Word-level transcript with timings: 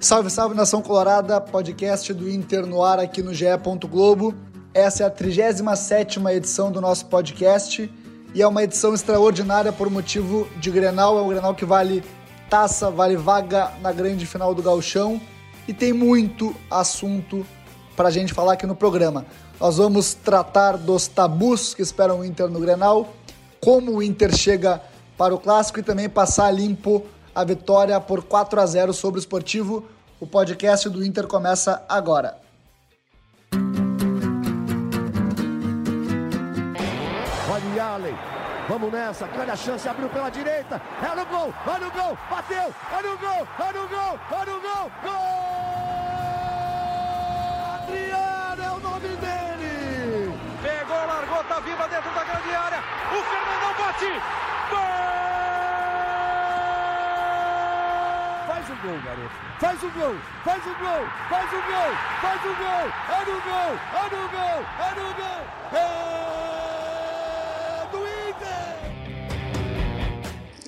Salve, 0.00 0.30
salve 0.30 0.54
nação 0.54 0.80
colorada, 0.80 1.40
podcast 1.40 2.14
do 2.14 2.30
Inter 2.30 2.64
no 2.64 2.84
ar 2.84 3.00
aqui 3.00 3.20
no 3.20 3.34
GE. 3.34 3.46
Globo. 3.90 4.32
Essa 4.72 5.02
é 5.02 5.06
a 5.06 5.10
37 5.10 6.20
edição 6.30 6.70
do 6.70 6.80
nosso 6.80 7.06
podcast 7.06 7.90
e 8.32 8.40
é 8.40 8.46
uma 8.46 8.62
edição 8.62 8.94
extraordinária 8.94 9.72
por 9.72 9.90
motivo 9.90 10.46
de 10.60 10.70
Grenal. 10.70 11.18
É 11.18 11.22
um 11.22 11.28
Grenal 11.28 11.52
que 11.52 11.64
vale 11.64 12.04
taça, 12.48 12.92
vale 12.92 13.16
vaga 13.16 13.72
na 13.82 13.90
grande 13.90 14.24
final 14.24 14.54
do 14.54 14.62
Gauchão 14.62 15.20
e 15.66 15.74
tem 15.74 15.92
muito 15.92 16.54
assunto 16.70 17.44
para 17.96 18.06
a 18.06 18.12
gente 18.12 18.32
falar 18.32 18.52
aqui 18.52 18.68
no 18.68 18.76
programa. 18.76 19.26
Nós 19.58 19.78
vamos 19.78 20.14
tratar 20.14 20.76
dos 20.76 21.08
tabus 21.08 21.74
que 21.74 21.82
esperam 21.82 22.20
o 22.20 22.24
Inter 22.24 22.48
no 22.48 22.60
Grenal, 22.60 23.12
como 23.60 23.96
o 23.96 24.02
Inter 24.02 24.32
chega 24.32 24.80
para 25.16 25.34
o 25.34 25.40
clássico 25.40 25.80
e 25.80 25.82
também 25.82 26.08
passar 26.08 26.52
limpo 26.52 27.04
a 27.34 27.44
vitória 27.44 28.00
por 28.00 28.24
4 28.24 28.60
a 28.60 28.66
0 28.66 28.92
sobre 28.92 29.18
o 29.18 29.22
Esportivo. 29.22 29.88
O 30.20 30.26
podcast 30.26 30.88
do 30.88 31.04
Inter 31.04 31.26
começa 31.26 31.84
agora. 31.88 32.38
Olha 37.50 37.84
Allen, 37.84 38.14
vamos 38.68 38.92
nessa, 38.92 39.26
grande 39.26 39.50
a 39.50 39.56
chance, 39.56 39.88
abriu 39.88 40.08
pela 40.08 40.30
direita, 40.30 40.80
é 41.02 41.14
no 41.14 41.26
gol, 41.26 41.54
olha 41.66 41.86
o 41.86 41.90
gol, 41.90 42.18
bateu, 42.30 42.74
olha 42.92 43.12
o 43.12 43.18
gol, 43.18 43.48
olha 43.58 43.82
o 43.82 43.88
gol, 43.88 44.20
olha 44.30 44.56
o 44.56 44.60
gol, 44.60 44.92
gol! 45.02 45.58
Adriano 47.74 48.62
é 48.62 48.70
o 48.70 48.80
nome 48.80 49.08
dele! 49.08 50.32
Pegou, 50.62 51.06
largou, 51.06 51.44
tá 51.44 51.60
viva 51.60 51.88
dentro 51.88 52.14
da 52.14 52.24
grande 52.24 52.54
área, 52.54 52.78
o 53.10 53.22
Fernandão 53.22 53.74
bate, 53.78 54.20
Faz 58.46 58.70
o 58.70 58.76
gol, 58.82 59.00
garoto. 59.04 59.47
Faz 59.60 59.82
o 59.82 59.90
gol, 59.90 60.14
faz 60.44 60.64
o 60.64 60.72
gol, 60.78 61.04
faz 61.28 61.52
o 61.52 61.56
gol, 61.56 61.92
faz 62.20 62.40
o 62.44 62.54
gol. 62.54 62.86
É 63.10 63.24
no 63.26 63.40
gol, 63.42 63.74
é 63.92 64.04
no 64.14 64.28
gol, 64.30 64.62
é 64.78 64.94
no 64.94 65.10
gol. 65.18 65.42
É 65.74 65.82
do 67.90 67.98
Inter. 68.28 68.70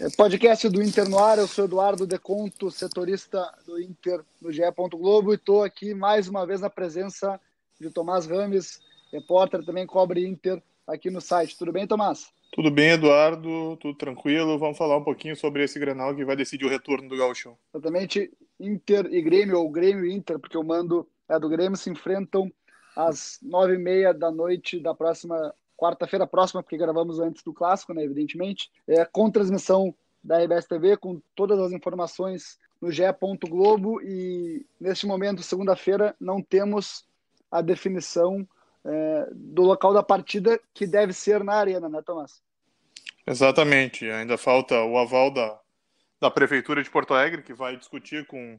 É 0.04 0.10
podcast 0.16 0.68
do 0.68 0.82
Inter 0.82 1.08
no 1.08 1.20
ar, 1.20 1.38
eu 1.38 1.46
sou 1.46 1.66
Eduardo 1.66 2.04
Deconto, 2.04 2.68
setorista 2.68 3.54
do 3.64 3.80
Inter 3.80 4.24
no 4.42 4.50
GE. 4.50 4.62
Globo 4.90 5.30
e 5.30 5.36
estou 5.36 5.62
aqui 5.62 5.94
mais 5.94 6.26
uma 6.26 6.44
vez 6.44 6.60
na 6.60 6.68
presença 6.68 7.40
de 7.80 7.90
Tomás 7.90 8.26
Rames, 8.26 8.80
repórter 9.12 9.64
também 9.64 9.86
cobre 9.86 10.26
Inter 10.26 10.60
aqui 10.84 11.10
no 11.10 11.20
site. 11.20 11.56
Tudo 11.56 11.70
bem, 11.70 11.86
Tomás? 11.86 12.32
Tudo 12.50 12.72
bem, 12.72 12.90
Eduardo? 12.90 13.76
Tudo 13.76 13.96
tranquilo? 13.96 14.58
Vamos 14.58 14.76
falar 14.76 14.96
um 14.96 15.04
pouquinho 15.04 15.36
sobre 15.36 15.62
esse 15.62 15.78
Grenal 15.78 16.12
que 16.12 16.24
vai 16.24 16.34
decidir 16.34 16.64
o 16.64 16.68
retorno 16.68 17.08
do 17.08 17.16
Gauchão. 17.16 17.56
Exatamente. 17.72 18.28
Inter 18.60 19.06
e 19.10 19.20
Grêmio, 19.22 19.58
ou 19.58 19.70
Grêmio 19.70 20.04
e 20.04 20.12
Inter, 20.12 20.38
porque 20.38 20.58
o 20.58 20.62
mando 20.62 21.08
é 21.28 21.38
do 21.38 21.48
Grêmio, 21.48 21.76
se 21.76 21.90
enfrentam 21.90 22.52
às 22.94 23.38
nove 23.42 23.74
e 23.74 23.78
meia 23.78 24.12
da 24.12 24.30
noite 24.30 24.78
da 24.78 24.94
próxima 24.94 25.54
quarta-feira 25.76 26.26
próxima, 26.26 26.62
porque 26.62 26.76
gravamos 26.76 27.18
antes 27.18 27.42
do 27.42 27.54
clássico, 27.54 27.94
né, 27.94 28.04
evidentemente. 28.04 28.70
É 28.86 29.04
com 29.04 29.30
transmissão 29.30 29.94
da 30.22 30.38
RBS 30.38 30.66
TV, 30.66 30.96
com 30.98 31.20
todas 31.34 31.58
as 31.58 31.72
informações 31.72 32.58
no 32.80 32.92
GE. 32.92 33.02
Globo 33.48 34.00
e 34.02 34.66
neste 34.78 35.06
momento, 35.06 35.42
segunda-feira, 35.42 36.14
não 36.20 36.42
temos 36.42 37.04
a 37.50 37.62
definição 37.62 38.46
é, 38.84 39.28
do 39.32 39.62
local 39.62 39.94
da 39.94 40.02
partida, 40.02 40.60
que 40.74 40.86
deve 40.86 41.12
ser 41.12 41.42
na 41.42 41.54
arena, 41.54 41.88
né, 41.88 42.02
Tomás? 42.02 42.42
Exatamente. 43.26 44.08
Ainda 44.10 44.36
falta 44.36 44.82
o 44.82 44.98
aval 44.98 45.30
da, 45.30 45.59
da 46.20 46.30
Prefeitura 46.30 46.82
de 46.82 46.90
Porto 46.90 47.14
Alegre, 47.14 47.42
que 47.42 47.54
vai 47.54 47.76
discutir 47.76 48.26
com, 48.26 48.58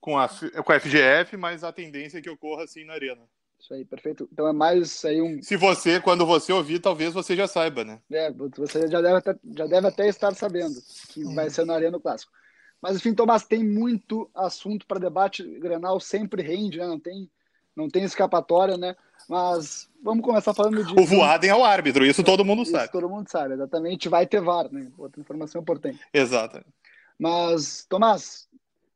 com, 0.00 0.18
a, 0.18 0.28
com 0.28 0.72
a 0.72 0.80
FGF, 0.80 1.36
mas 1.36 1.64
a 1.64 1.72
tendência 1.72 2.18
é 2.18 2.22
que 2.22 2.30
ocorra 2.30 2.64
assim 2.64 2.84
na 2.84 2.94
arena. 2.94 3.22
Isso 3.58 3.72
aí, 3.72 3.84
perfeito. 3.84 4.28
Então 4.30 4.46
é 4.46 4.52
mais 4.52 5.04
aí 5.04 5.22
um. 5.22 5.42
Se 5.42 5.56
você, 5.56 5.98
quando 5.98 6.26
você 6.26 6.52
ouvir, 6.52 6.80
talvez 6.80 7.14
você 7.14 7.34
já 7.34 7.48
saiba, 7.48 7.82
né? 7.82 7.98
É, 8.12 8.30
você 8.30 8.86
já 8.88 9.00
deve 9.00 9.16
até, 9.16 9.34
já 9.56 9.66
deve 9.66 9.86
até 9.86 10.08
estar 10.08 10.34
sabendo 10.34 10.74
que 11.08 11.24
hum. 11.24 11.34
vai 11.34 11.48
ser 11.48 11.64
na 11.64 11.74
Arena 11.74 11.98
Clássico. 11.98 12.30
Mas 12.82 12.96
enfim, 12.96 13.14
Tomás, 13.14 13.46
tem 13.46 13.64
muito 13.64 14.30
assunto 14.34 14.86
para 14.86 15.00
debate. 15.00 15.42
Grenal 15.58 15.98
sempre 15.98 16.42
rende, 16.42 16.76
né? 16.76 16.86
Não 16.86 17.00
tem, 17.00 17.30
não 17.74 17.88
tem 17.88 18.04
escapatória, 18.04 18.76
né? 18.76 18.94
Mas 19.26 19.88
vamos 20.02 20.22
começar 20.22 20.52
falando 20.52 20.84
de. 20.84 21.00
O 21.00 21.06
Voaden 21.06 21.48
é 21.48 21.56
o 21.56 21.64
árbitro, 21.64 22.04
isso 22.04 22.22
todo 22.22 22.44
mundo 22.44 22.62
isso 22.62 22.72
sabe. 22.72 22.92
Todo 22.92 23.08
mundo 23.08 23.26
sabe, 23.30 23.54
exatamente. 23.54 24.10
Vai 24.10 24.26
ter 24.26 24.42
VAR, 24.42 24.70
né? 24.70 24.92
Outra 24.98 25.18
informação 25.18 25.62
importante. 25.62 25.98
Exato. 26.12 26.62
Mas, 27.18 27.84
Tomás, 27.86 28.48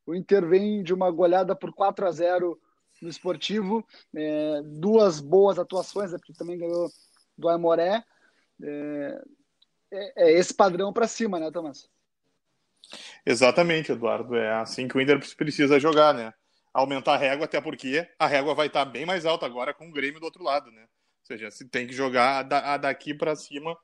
o 0.06 0.15
Inter 0.15 0.47
vem 0.47 0.83
de 0.83 0.93
uma 0.93 1.11
goleada 1.11 1.55
por 1.55 1.73
4 1.73 2.06
a 2.06 2.11
0 2.11 2.61
no 3.01 3.09
esportivo, 3.09 3.87
é, 4.15 4.61
duas 4.65 5.21
boas 5.21 5.59
atuações, 5.59 6.11
né, 6.11 6.19
porque 6.19 6.33
também 6.33 6.59
ganhou 6.59 6.91
do 7.37 7.49
Aimoré. 7.49 8.03
É, 8.61 9.23
é, 9.91 10.25
é 10.25 10.33
esse 10.33 10.53
padrão 10.53 10.93
para 10.93 11.06
cima, 11.06 11.39
né, 11.39 11.51
Tomás? 11.51 11.89
Exatamente, 13.25 13.93
Eduardo. 13.93 14.35
É 14.35 14.55
assim 14.55 14.89
que 14.89 14.97
o 14.97 15.00
Inter 15.00 15.21
precisa 15.37 15.79
jogar, 15.79 16.12
né? 16.12 16.33
aumentar 16.73 17.15
a 17.15 17.19
régua, 17.19 17.45
até 17.45 17.61
porque 17.61 18.09
a 18.19 18.27
régua 18.27 18.55
vai 18.55 18.67
estar 18.69 18.85
bem 18.85 19.05
mais 19.05 19.27
alta 19.27 19.47
agora 19.47 19.75
com 19.75 19.89
o 19.89 19.93
Grêmio 19.93 20.21
do 20.21 20.25
outro 20.25 20.43
lado, 20.43 20.71
né? 20.71 20.83
Ou 20.83 21.27
seja, 21.27 21.50
se 21.50 21.69
tem 21.69 21.87
que 21.87 21.93
jogar 21.93 22.43
daqui 22.43 23.12
para 23.12 23.37
cima, 23.37 23.77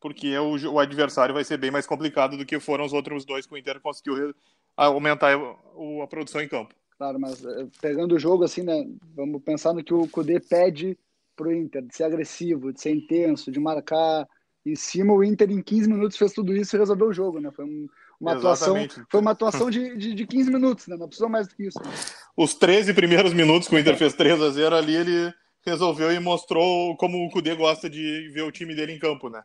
porque 0.00 0.36
o, 0.38 0.72
o, 0.72 0.78
adversário 0.78 1.34
vai 1.34 1.44
ser 1.44 1.56
bem 1.56 1.70
mais 1.70 1.86
complicado 1.86 2.36
do 2.36 2.46
que 2.46 2.60
foram 2.60 2.84
os 2.84 2.92
outros 2.92 3.24
dois 3.24 3.46
que 3.46 3.54
o 3.54 3.56
Inter 3.56 3.80
conseguiu 3.80 4.34
aumentar 4.76 5.34
a, 5.34 6.04
a 6.04 6.06
produção 6.06 6.40
em 6.40 6.48
campo. 6.48 6.74
Claro, 6.96 7.18
mas 7.20 7.44
eh, 7.44 7.66
pegando 7.80 8.16
o 8.16 8.18
jogo 8.18 8.44
assim, 8.44 8.62
né? 8.62 8.84
Vamos 9.14 9.42
pensar 9.42 9.72
no 9.72 9.84
que 9.84 9.94
o 9.94 10.08
Cudê 10.08 10.40
pede 10.40 10.98
pro 11.36 11.54
Inter, 11.54 11.82
de 11.82 11.94
ser 11.94 12.04
agressivo, 12.04 12.72
de 12.72 12.80
ser 12.80 12.90
intenso, 12.90 13.52
de 13.52 13.60
marcar 13.60 14.26
em 14.66 14.74
cima. 14.74 15.14
O 15.14 15.22
Inter 15.22 15.50
em 15.50 15.62
15 15.62 15.88
minutos 15.88 16.16
fez 16.16 16.32
tudo 16.32 16.54
isso 16.54 16.74
e 16.74 16.78
resolveu 16.78 17.06
o 17.06 17.12
jogo, 17.12 17.40
né? 17.40 17.52
Foi 17.52 17.64
um, 17.64 17.88
uma 18.20 18.32
atuação, 18.32 18.74
foi 19.08 19.20
uma 19.20 19.30
atuação 19.30 19.70
de, 19.70 19.96
de, 19.96 20.12
de 20.12 20.26
15 20.26 20.50
minutos, 20.50 20.88
né? 20.88 20.96
Não 20.96 21.06
precisou 21.06 21.28
mais 21.28 21.46
do 21.46 21.54
que 21.54 21.68
isso. 21.68 21.78
Né? 21.78 21.90
Os 22.36 22.54
13 22.54 22.92
primeiros 22.92 23.32
minutos 23.32 23.68
que 23.68 23.76
o 23.76 23.78
Inter 23.78 23.96
fez 23.96 24.14
3 24.14 24.42
a 24.42 24.50
0 24.50 24.74
ali, 24.74 24.96
ele 24.96 25.32
resolveu 25.64 26.12
e 26.12 26.18
mostrou 26.18 26.96
como 26.96 27.24
o 27.24 27.30
Cudê 27.30 27.54
gosta 27.54 27.88
de 27.88 28.28
ver 28.32 28.42
o 28.42 28.52
time 28.52 28.74
dele 28.74 28.92
em 28.92 28.98
campo, 28.98 29.28
né? 29.28 29.42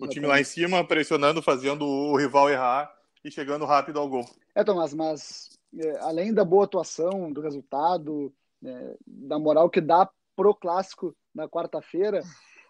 O 0.00 0.08
time 0.08 0.26
lá 0.26 0.40
em 0.40 0.44
cima 0.44 0.84
pressionando, 0.84 1.42
fazendo 1.42 1.84
o 1.84 2.16
rival 2.16 2.50
errar 2.50 2.92
e 3.24 3.30
chegando 3.30 3.64
rápido 3.64 3.98
ao 3.98 4.08
gol. 4.08 4.24
É, 4.54 4.64
Tomás, 4.64 4.94
mas 4.94 5.58
é, 5.78 5.98
além 6.00 6.32
da 6.32 6.44
boa 6.44 6.64
atuação, 6.64 7.32
do 7.32 7.40
resultado, 7.40 8.32
é, 8.64 8.94
da 9.06 9.38
moral 9.38 9.68
que 9.68 9.80
dá 9.80 10.08
pro 10.34 10.54
clássico 10.54 11.14
na 11.34 11.48
quarta-feira, 11.48 12.22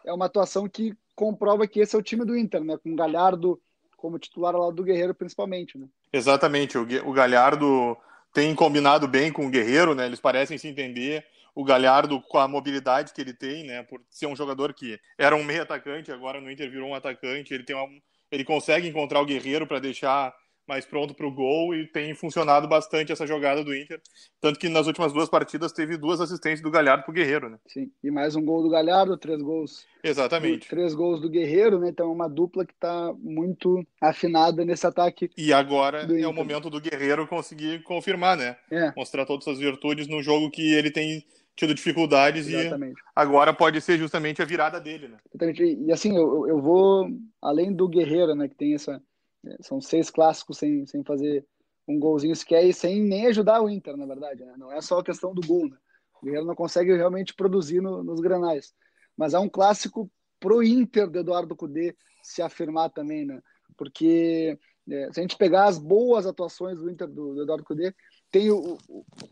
é 0.05 0.13
uma 0.13 0.27
atuação 0.27 0.69
que 0.69 0.95
comprova 1.15 1.67
que 1.67 1.81
esse 1.81 1.95
é 1.95 1.99
o 1.99 2.03
time 2.03 2.25
do 2.25 2.37
Inter, 2.37 2.63
né? 2.63 2.77
Com 2.77 2.93
o 2.93 2.97
Galhardo 2.97 3.61
como 3.97 4.19
titular 4.19 4.55
lá 4.55 4.71
do 4.71 4.85
Guerreiro, 4.85 5.15
principalmente, 5.15 5.79
né? 5.79 5.87
Exatamente. 6.13 6.79
O 6.79 7.13
Galhardo 7.13 7.97
tem 8.33 8.55
combinado 8.55 9.09
bem 9.09 9.33
com 9.33 9.47
o 9.47 9.51
Guerreiro, 9.51 9.95
né? 9.95 10.07
Eles 10.07 10.21
parecem 10.21 10.59
se 10.59 10.69
entender. 10.69 11.25
O 11.57 11.65
Galhardo, 11.65 12.21
com 12.21 12.39
a 12.39 12.47
mobilidade 12.47 13.15
que 13.15 13.21
ele 13.21 13.33
tem, 13.33 13.65
né? 13.65 13.83
Por 13.83 14.03
ser 14.11 14.27
um 14.27 14.37
jogador 14.37 14.75
que 14.75 15.01
era 15.19 15.35
um 15.35 15.43
meio 15.43 15.63
atacante, 15.63 16.13
agora 16.13 16.39
no 16.41 16.51
Inter 16.51 16.71
virou 16.71 16.91
um 16.91 16.95
atacante. 16.95 17.55
Ele 17.55 17.65
tem 17.65 17.75
uma... 17.75 17.89
ele 18.31 18.45
consegue 18.45 18.87
encontrar 18.87 19.23
o 19.23 19.27
Guerreiro 19.27 19.67
para 19.67 19.81
deixar 19.81 20.35
mais 20.67 20.85
pronto 20.85 21.15
para 21.15 21.27
o 21.27 21.33
gol 21.33 21.75
e 21.75 21.87
tem 21.87 22.13
funcionado 22.15 22.67
bastante 22.67 23.13
essa 23.13 23.27
jogada 23.27 23.63
do 23.63 23.75
Inter. 23.75 24.01
Tanto 24.41 24.59
que 24.59 24.69
nas 24.69 24.87
últimas 24.87 25.13
duas 25.13 25.29
partidas 25.29 25.73
teve 25.73 25.97
duas 25.97 26.21
assistências 26.21 26.61
do 26.61 26.71
Galhardo 26.71 27.05
para 27.05 27.11
o 27.11 27.15
Guerreiro, 27.15 27.49
né? 27.49 27.59
Sim, 27.67 27.91
e 28.03 28.11
mais 28.11 28.35
um 28.35 28.45
gol 28.45 28.63
do 28.63 28.69
Galhardo, 28.69 29.17
três 29.17 29.41
gols. 29.41 29.87
Exatamente. 30.03 30.69
Três 30.69 30.95
gols 30.95 31.21
do 31.21 31.31
Guerreiro, 31.31 31.79
né? 31.79 31.89
Então 31.89 32.09
é 32.09 32.13
uma 32.13 32.29
dupla 32.29 32.67
que 32.67 32.73
está 32.73 33.15
muito 33.19 33.87
afinada 34.01 34.65
nesse 34.65 34.87
ataque. 34.87 35.31
E 35.37 35.53
agora 35.53 36.03
é 36.03 36.27
o 36.27 36.33
momento 36.33 36.69
do 36.69 36.81
Guerreiro 36.81 37.27
conseguir 37.27 37.83
confirmar, 37.83 38.37
né? 38.37 38.57
É. 38.71 38.93
Mostrar 38.97 39.25
todas 39.25 39.47
as 39.47 39.59
virtudes 39.59 40.09
no 40.09 40.23
jogo 40.23 40.51
que 40.51 40.75
ele 40.75 40.91
tem 40.91 41.25
tido 41.57 41.75
dificuldades 41.75 42.47
Exatamente. 42.47 43.01
e 43.01 43.03
agora 43.15 43.53
pode 43.53 43.81
ser 43.81 43.99
justamente 43.99 44.43
a 44.43 44.45
virada 44.45 44.79
dele, 44.79 45.09
né? 45.09 45.17
Exatamente. 45.31 45.63
E 45.63 45.91
assim, 45.91 46.15
eu, 46.17 46.47
eu 46.47 46.61
vou, 46.61 47.09
além 47.41 47.73
do 47.73 47.89
Guerreiro, 47.89 48.35
né, 48.35 48.47
que 48.47 48.55
tem 48.55 48.75
essa 48.75 49.03
é, 49.47 49.57
são 49.61 49.81
seis 49.81 50.11
clássicos 50.11 50.59
sem, 50.59 50.87
sem 50.87 51.03
fazer 51.03 51.47
um 51.89 51.99
golzinho 51.99 52.35
sequer 52.35 52.65
e 52.65 52.73
sem 52.73 53.01
nem 53.01 53.27
ajudar 53.29 53.63
o 53.63 53.71
Inter, 53.71 53.97
na 53.97 54.07
verdade. 54.07 54.45
Né? 54.45 54.55
Não 54.59 54.73
é 54.73 54.81
só 54.81 54.99
a 54.99 55.05
questão 55.05 55.33
do 55.33 55.47
gol. 55.47 55.69
Né? 55.69 55.77
O 56.21 56.25
Guerreiro 56.25 56.47
não 56.47 56.55
consegue 56.55 56.95
realmente 56.95 57.35
produzir 57.35 57.81
no, 57.81 58.03
nos 58.03 58.21
granais. 58.21 58.75
Mas 59.17 59.35
é 59.35 59.39
um 59.39 59.49
clássico 59.49 60.11
pro 60.39 60.63
Inter 60.63 61.09
do 61.09 61.21
Eduardo 61.21 61.57
Cudê 61.57 61.97
se 62.23 62.43
afirmar 62.43 62.91
também, 62.91 63.25
né? 63.25 63.41
Porque 63.77 64.59
é, 64.91 65.13
se 65.13 65.21
a 65.21 65.23
gente 65.23 65.37
pegar 65.37 65.67
as 65.67 65.79
boas 65.79 66.27
atuações 66.27 66.79
do 66.79 66.91
Inter 66.91 67.07
do, 67.07 67.35
do 67.35 67.43
Eduardo 67.43 67.65
Cudê, 67.65 67.95
tem 68.37 68.51
o, 68.51 68.77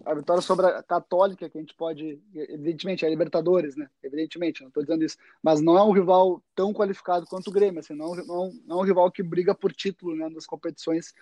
a 0.07 0.15
vitória 0.15 0.41
sobre 0.41 0.65
a 0.65 0.83
Católica, 0.83 1.51
que 1.51 1.59
a 1.59 1.61
gente 1.61 1.75
pode, 1.75 2.19
evidentemente, 2.35 3.05
é 3.05 3.07
a 3.07 3.11
Libertadores, 3.11 3.77
né? 3.77 3.87
Evidentemente, 4.03 4.63
não 4.63 4.69
estou 4.69 4.83
dizendo 4.83 5.05
isso, 5.05 5.19
mas 5.43 5.61
não 5.61 5.77
é 5.77 5.83
um 5.83 5.93
rival 5.93 6.43
tão 6.55 6.73
qualificado 6.73 7.27
quanto 7.27 7.49
o 7.49 7.53
Grêmio, 7.53 7.81
assim, 7.81 7.95
não, 7.95 8.15
não, 8.15 8.51
não 8.67 8.79
é 8.79 8.83
um 8.83 8.87
rival 8.87 9.11
que 9.11 9.23
briga 9.23 9.55
por 9.55 9.75
título 9.75 10.17
né, 10.17 10.27
nas 10.31 10.47
competições 10.47 11.13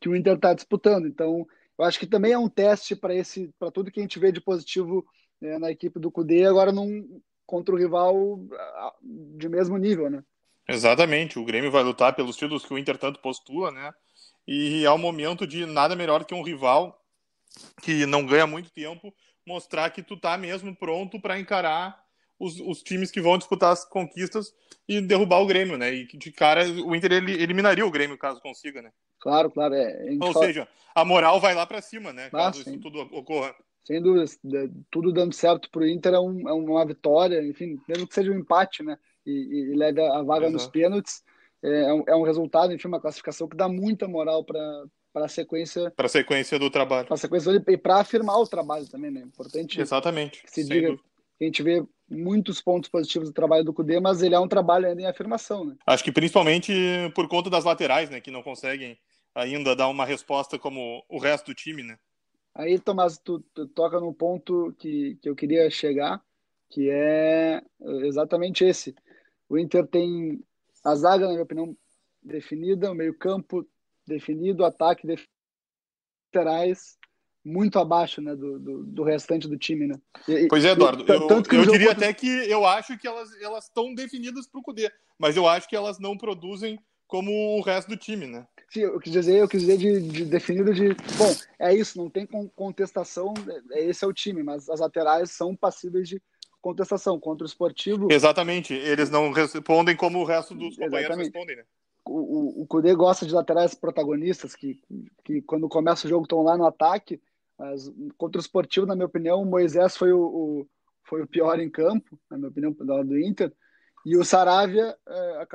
que 0.00 0.08
o 0.08 0.14
Inter 0.14 0.36
está 0.36 0.54
disputando. 0.54 1.08
Então, 1.08 1.44
eu 1.76 1.84
acho 1.84 1.98
que 1.98 2.06
também 2.06 2.30
é 2.30 2.38
um 2.38 2.48
teste 2.48 2.94
para 2.94 3.12
esse 3.12 3.52
para 3.58 3.72
tudo 3.72 3.90
que 3.90 3.98
a 3.98 4.02
gente 4.02 4.20
vê 4.20 4.30
de 4.30 4.40
positivo 4.40 5.04
é, 5.42 5.58
na 5.58 5.72
equipe 5.72 5.98
do 5.98 6.12
Cudê, 6.12 6.44
agora 6.44 6.70
num, 6.70 7.20
contra 7.44 7.74
o 7.74 7.78
rival 7.78 8.38
de 9.36 9.48
mesmo 9.48 9.76
nível, 9.76 10.08
né? 10.08 10.22
Exatamente, 10.68 11.36
o 11.36 11.44
Grêmio 11.44 11.72
vai 11.72 11.82
lutar 11.82 12.14
pelos 12.14 12.36
títulos 12.36 12.64
que 12.64 12.72
o 12.72 12.78
Inter 12.78 12.96
tanto 12.96 13.18
postula, 13.18 13.72
né? 13.72 13.92
E 14.46 14.84
é 14.84 14.90
o 14.90 14.98
momento 14.98 15.46
de 15.46 15.66
nada 15.66 15.96
melhor 15.96 16.24
que 16.24 16.34
um 16.34 16.42
rival 16.42 17.03
que 17.82 18.06
não 18.06 18.24
ganha 18.24 18.46
muito 18.46 18.70
tempo 18.70 19.14
mostrar 19.46 19.90
que 19.90 20.02
tu 20.02 20.16
tá 20.16 20.36
mesmo 20.36 20.74
pronto 20.74 21.20
para 21.20 21.38
encarar 21.38 22.02
os, 22.38 22.58
os, 22.60 22.82
times 22.82 23.10
que 23.10 23.20
vão 23.20 23.38
disputar 23.38 23.72
as 23.72 23.84
conquistas 23.84 24.52
e 24.88 25.00
derrubar 25.00 25.40
o 25.40 25.46
Grêmio, 25.46 25.78
né? 25.78 25.92
E 25.92 26.06
de 26.06 26.32
cara 26.32 26.66
o 26.68 26.94
Inter 26.94 27.12
eliminaria 27.12 27.86
o 27.86 27.90
Grêmio 27.90 28.18
caso 28.18 28.40
consiga, 28.40 28.82
né? 28.82 28.90
Claro, 29.20 29.50
claro. 29.50 29.74
É, 29.74 30.16
Ou 30.20 30.32
fala... 30.32 30.46
seja, 30.46 30.68
a 30.94 31.04
moral 31.04 31.40
vai 31.40 31.54
lá 31.54 31.66
para 31.66 31.80
cima, 31.80 32.12
né? 32.12 32.26
Ah, 32.26 32.30
caso 32.30 32.60
isso 32.60 32.78
tudo 32.80 33.00
ocorra. 33.00 33.54
Sem 33.84 34.00
dúvida, 34.00 34.24
tudo 34.90 35.12
dando 35.12 35.34
certo 35.34 35.70
para 35.70 35.82
o 35.82 35.86
Inter 35.86 36.14
é, 36.14 36.20
um, 36.20 36.48
é, 36.48 36.52
uma 36.52 36.86
vitória, 36.86 37.42
enfim, 37.42 37.78
mesmo 37.86 38.06
que 38.06 38.14
seja 38.14 38.30
um 38.30 38.38
empate, 38.38 38.82
né? 38.82 38.98
E, 39.26 39.72
e 39.72 39.76
leve 39.76 40.00
a 40.00 40.22
vaga 40.22 40.46
Exato. 40.46 40.52
nos 40.52 40.66
pênaltis, 40.66 41.22
é, 41.62 41.68
é, 41.68 41.94
um, 41.94 42.04
é 42.08 42.16
um 42.16 42.22
resultado, 42.22 42.72
enfim, 42.72 42.88
uma 42.88 43.00
classificação 43.00 43.48
que 43.48 43.56
dá 43.56 43.68
muita 43.68 44.08
moral 44.08 44.42
para 44.44 44.60
para 45.14 45.26
a 45.26 45.28
sequência 45.28 45.92
para 45.92 46.06
a 46.06 46.08
sequência 46.08 46.58
do 46.58 46.68
trabalho. 46.68 47.06
para 47.06 47.16
sequência 47.16 47.52
do, 47.52 47.70
e 47.70 47.78
para 47.78 48.00
afirmar 48.00 48.36
o 48.36 48.46
trabalho 48.46 48.86
também 48.88 49.12
né? 49.12 49.20
Importante 49.20 49.80
exatamente 49.80 50.42
que 50.42 50.50
se 50.50 50.64
diga 50.64 50.88
dúvida. 50.88 51.08
que 51.38 51.44
a 51.44 51.46
gente 51.46 51.62
vê 51.62 51.82
muitos 52.10 52.60
pontos 52.60 52.90
positivos 52.90 53.28
do 53.28 53.32
trabalho 53.32 53.64
do 53.64 53.72
Cudê 53.72 54.00
mas 54.00 54.22
ele 54.22 54.34
é 54.34 54.40
um 54.40 54.48
trabalho 54.48 54.88
ainda 54.88 55.00
em 55.00 55.06
afirmação 55.06 55.64
né? 55.64 55.76
Acho 55.86 56.02
que 56.02 56.10
principalmente 56.10 56.72
por 57.14 57.28
conta 57.28 57.48
das 57.48 57.64
laterais 57.64 58.10
né 58.10 58.20
que 58.20 58.32
não 58.32 58.42
conseguem 58.42 58.98
ainda 59.32 59.76
dar 59.76 59.86
uma 59.86 60.04
resposta 60.04 60.58
como 60.58 61.04
o 61.08 61.18
resto 61.18 61.46
do 61.46 61.54
time 61.54 61.84
né? 61.84 61.96
Aí 62.52 62.78
Tomás 62.80 63.16
tu, 63.16 63.38
tu 63.54 63.68
toca 63.68 64.00
num 64.00 64.12
ponto 64.12 64.74
que, 64.78 65.16
que 65.22 65.28
eu 65.28 65.36
queria 65.36 65.70
chegar 65.70 66.20
que 66.70 66.90
é 66.90 67.62
exatamente 68.02 68.64
esse. 68.64 68.96
O 69.48 69.56
Inter 69.56 69.86
tem 69.86 70.42
a 70.82 70.96
zaga 70.96 71.26
na 71.26 71.32
minha 71.32 71.44
opinião 71.44 71.76
definida 72.20 72.90
o 72.90 72.94
meio 72.94 73.14
campo 73.14 73.64
definido, 74.06 74.64
ataque 74.64 75.06
definido, 75.06 75.34
laterais 76.34 76.98
muito 77.44 77.78
abaixo 77.78 78.22
né, 78.22 78.34
do, 78.34 78.58
do, 78.58 78.84
do, 78.84 79.02
restante 79.02 79.46
do 79.46 79.58
time, 79.58 79.86
né? 79.86 80.00
E, 80.26 80.48
pois 80.48 80.64
é, 80.64 80.70
Eduardo. 80.70 81.04
eu, 81.06 81.28
eu, 81.28 81.66
diria 81.66 81.92
até 81.92 82.12
que 82.12 82.26
eu 82.26 82.64
acho 82.64 82.96
que 82.96 83.06
elas 83.06 83.30
elas 83.40 83.64
estão 83.64 83.94
definidas 83.94 84.46
para 84.46 84.58
o 84.58 84.62
Cudê, 84.62 84.90
mas 85.18 85.36
eu 85.36 85.46
acho 85.46 85.68
que 85.68 85.76
elas 85.76 85.98
não 85.98 86.16
produzem 86.16 86.78
como 87.06 87.58
o 87.58 87.60
resto 87.60 87.88
do 87.88 87.96
time, 87.96 88.26
né? 88.26 88.46
Sim, 88.70 88.80
eu 88.80 88.98
quis 88.98 89.12
dizer, 89.12 89.36
eu 89.36 89.46
quis 89.46 89.60
dizer 89.60 89.76
de, 89.76 90.00
de 90.00 90.24
definido 90.24 90.72
de, 90.72 90.94
bom, 91.16 91.32
é 91.58 91.74
isso, 91.74 91.98
não 91.98 92.08
tem 92.08 92.26
contestação, 92.56 93.34
é, 93.72 93.84
esse 93.84 94.04
é 94.04 94.08
o 94.08 94.12
time, 94.12 94.42
mas 94.42 94.68
as 94.70 94.80
laterais 94.80 95.30
são 95.30 95.54
passíveis 95.54 96.08
de 96.08 96.20
contestação 96.62 97.20
contra 97.20 97.44
o 97.44 97.46
esportivo. 97.46 98.08
Exatamente, 98.10 98.72
eles 98.72 99.10
não 99.10 99.30
respondem 99.30 99.94
como 99.94 100.18
o 100.18 100.24
resto 100.24 100.54
dos 100.54 100.76
companheiros 100.76 101.10
Exatamente. 101.10 101.26
respondem, 101.26 101.56
né? 101.56 101.64
O, 102.06 102.62
o 102.62 102.66
Kudê 102.66 102.94
gosta 102.94 103.26
de 103.26 103.32
laterais 103.32 103.74
protagonistas 103.74 104.54
que, 104.54 104.80
que 105.24 105.40
quando 105.42 105.68
começa 105.68 106.06
o 106.06 106.10
jogo 106.10 106.24
estão 106.24 106.42
lá 106.42 106.56
no 106.56 106.66
ataque. 106.66 107.20
Mas 107.58 107.90
contra 108.18 108.38
o 108.38 108.42
esportivo, 108.42 108.86
na 108.86 108.94
minha 108.94 109.06
opinião, 109.06 109.40
o 109.40 109.46
Moisés 109.46 109.96
foi 109.96 110.12
o, 110.12 110.20
o, 110.20 110.68
foi 111.04 111.22
o 111.22 111.26
pior 111.26 111.58
em 111.60 111.70
campo, 111.70 112.18
na 112.30 112.36
minha 112.36 112.48
opinião, 112.48 113.04
do 113.04 113.18
Inter. 113.18 113.52
E 114.04 114.16
o 114.16 114.24
Saravia 114.24 114.96
é, 115.08 115.46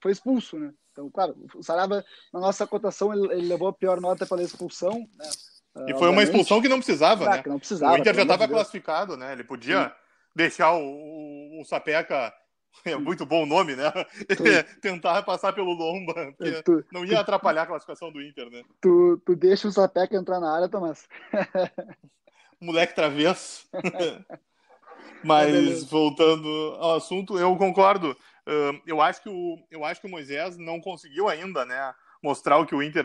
foi 0.00 0.12
expulso, 0.12 0.58
né? 0.58 0.72
Então, 0.92 1.10
claro, 1.10 1.36
o 1.54 1.62
Saravia, 1.62 2.04
na 2.32 2.40
nossa 2.40 2.66
cotação, 2.66 3.12
ele, 3.12 3.32
ele 3.32 3.48
levou 3.48 3.68
a 3.68 3.72
pior 3.72 4.00
nota 4.00 4.26
pela 4.26 4.42
expulsão. 4.42 5.06
Né? 5.18 5.86
E 5.88 5.94
foi 5.98 6.08
uma 6.08 6.22
expulsão 6.22 6.62
que 6.62 6.68
não 6.68 6.78
precisava, 6.78 7.26
ah, 7.26 7.36
né? 7.36 7.42
Não 7.46 7.58
precisava, 7.58 7.94
o 7.94 7.98
Inter 7.98 8.14
já 8.14 8.22
estava 8.22 8.48
classificado, 8.48 9.16
né? 9.16 9.32
Ele 9.32 9.44
podia 9.44 9.88
Sim. 9.88 9.94
deixar 10.34 10.72
o, 10.72 10.82
o, 10.82 11.60
o 11.60 11.64
Sapeca 11.64 12.32
é 12.84 12.96
muito 12.96 13.26
bom 13.26 13.42
o 13.42 13.46
nome, 13.46 13.76
né? 13.76 13.90
Tu... 14.28 14.42
Tentar 14.80 15.22
passar 15.22 15.52
pelo 15.52 15.72
Lomba, 15.72 16.34
tu... 16.64 16.84
não 16.92 17.04
ia 17.04 17.20
atrapalhar 17.20 17.62
a 17.62 17.66
classificação 17.66 18.10
do 18.10 18.22
Inter, 18.22 18.50
né? 18.50 18.62
Tu, 18.80 19.20
tu 19.24 19.36
deixa 19.36 19.68
o 19.68 19.72
Sapeca 19.72 20.16
entrar 20.16 20.40
na 20.40 20.54
área, 20.54 20.68
Tomás. 20.68 21.08
Moleque 22.60 22.94
travesso. 22.94 23.68
Mas 25.24 25.84
voltando 25.84 26.48
ao 26.78 26.96
assunto, 26.96 27.38
eu 27.38 27.54
concordo. 27.56 28.16
Eu 28.86 29.00
acho 29.02 29.22
que 29.22 29.28
o, 29.28 29.58
eu 29.70 29.84
acho 29.84 30.00
que 30.00 30.06
o 30.06 30.10
Moisés 30.10 30.56
não 30.56 30.80
conseguiu 30.80 31.28
ainda, 31.28 31.64
né, 31.64 31.94
mostrar 32.22 32.56
o 32.56 32.66
que 32.66 32.74
o 32.74 32.82
Inter 32.82 33.04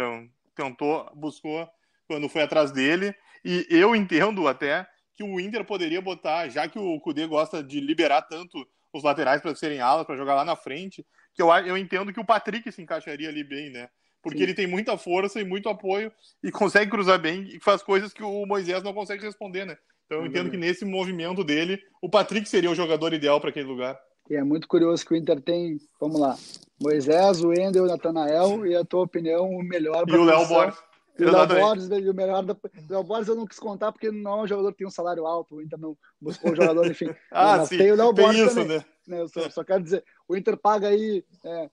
tentou, 0.56 1.10
buscou 1.14 1.70
quando 2.08 2.30
foi 2.30 2.42
atrás 2.42 2.72
dele. 2.72 3.14
E 3.44 3.68
eu 3.70 3.96
entendo 3.96 4.48
até 4.48 4.88
que 5.14 5.24
o 5.24 5.40
Inter 5.40 5.64
poderia 5.66 6.02
botar, 6.02 6.50
já 6.50 6.68
que 6.68 6.80
o 6.80 7.00
Cudê 7.00 7.28
gosta 7.28 7.62
de 7.62 7.80
liberar 7.80 8.22
tanto 8.24 8.68
os 8.98 9.04
laterais 9.04 9.42
para 9.42 9.56
serem 9.56 9.80
alas, 9.80 10.06
para 10.06 10.16
jogar 10.16 10.36
lá 10.36 10.46
na 10.46 10.56
frente, 10.56 11.06
que 11.34 11.42
eu, 11.42 11.50
eu 11.50 11.78
entendo 11.78 12.14
que 12.14 12.20
o 12.20 12.26
Patrick 12.26 12.72
se 12.72 12.82
encaixaria 12.82 13.30
ali 13.30 13.44
bem, 13.44 13.70
né? 13.70 13.90
Porque 14.22 14.40
Sim. 14.40 14.44
ele 14.44 14.54
tem 14.54 14.66
muita 14.66 14.98
força 14.98 15.40
e 15.40 15.46
muito 15.46 15.70
apoio 15.70 16.12
e 16.44 16.52
consegue 16.52 16.90
cruzar 16.90 17.20
bem 17.20 17.44
e 17.44 17.60
faz 17.60 17.84
coisas 17.84 18.12
que 18.12 18.24
o 18.24 18.46
Moisés 18.46 18.82
não 18.82 18.94
consegue 18.94 19.24
responder, 19.24 19.66
né? 19.66 19.78
Então 20.06 20.20
eu 20.20 20.26
entendo 20.26 20.50
que 20.50 20.58
nesse 20.58 20.86
movimento 20.86 21.44
dele, 21.44 21.80
o 22.02 22.10
Patrick 22.10 22.48
seria 22.48 22.72
o 22.72 22.76
jogador 22.76 23.14
ideal 23.14 23.40
para 23.40 23.50
aquele 23.50 23.68
lugar. 23.68 24.00
E 24.30 24.36
é 24.36 24.44
muito 24.44 24.68
curioso 24.68 25.06
que 25.06 25.14
o 25.14 25.16
Inter 25.16 25.40
tem, 25.42 25.78
vamos 26.00 26.20
lá, 26.20 26.36
Moisés, 26.82 27.44
o 27.44 27.50
Wendel, 27.50 27.84
o 27.84 27.88
Natanael 27.88 28.66
e 28.66 28.76
a 28.76 28.84
tua 28.84 29.04
opinião, 29.04 29.50
o 29.50 29.64
melhor 29.64 30.06
E 30.08 30.12
o 30.12 30.24
Léo 30.24 30.48
Borges. 30.48 30.80
E 31.18 31.24
o 31.24 31.32
Léo 31.32 31.48
Borges, 31.48 31.90
o 31.90 32.14
melhor 32.14 32.44
da... 32.44 32.56
Léo 32.90 33.04
Borges 33.04 33.28
eu 33.30 33.36
não 33.36 33.46
quis 33.46 33.60
contar 33.60 33.92
porque 33.92 34.12
não 34.12 34.40
é 34.40 34.44
um 34.44 34.48
jogador 34.48 34.72
que 34.72 34.80
tem 34.80 34.88
um 34.88 34.92
salário 34.92 35.26
alto, 35.26 35.56
o 35.56 35.62
Inter 35.62 35.80
não 35.80 35.98
buscou 36.20 36.52
um 36.52 36.56
jogador, 36.56 36.86
enfim. 36.88 37.08
ah, 37.32 37.58
mas 37.58 37.70
sim, 37.70 37.78
tem 37.78 37.92
o 37.92 37.96
Léo 37.96 38.12
Borges 38.12 38.48
isso, 38.48 38.56
também. 38.56 38.78
Né? 38.78 38.86
né? 39.08 39.22
Eu 39.22 39.30
só, 39.30 39.50
só, 39.50 39.64
quero 39.64 39.84
dizer, 39.84 40.04
o 40.28 40.36
Inter 40.36 40.58
paga 40.58 40.90
aí, 40.90 41.24
é, 41.46 41.70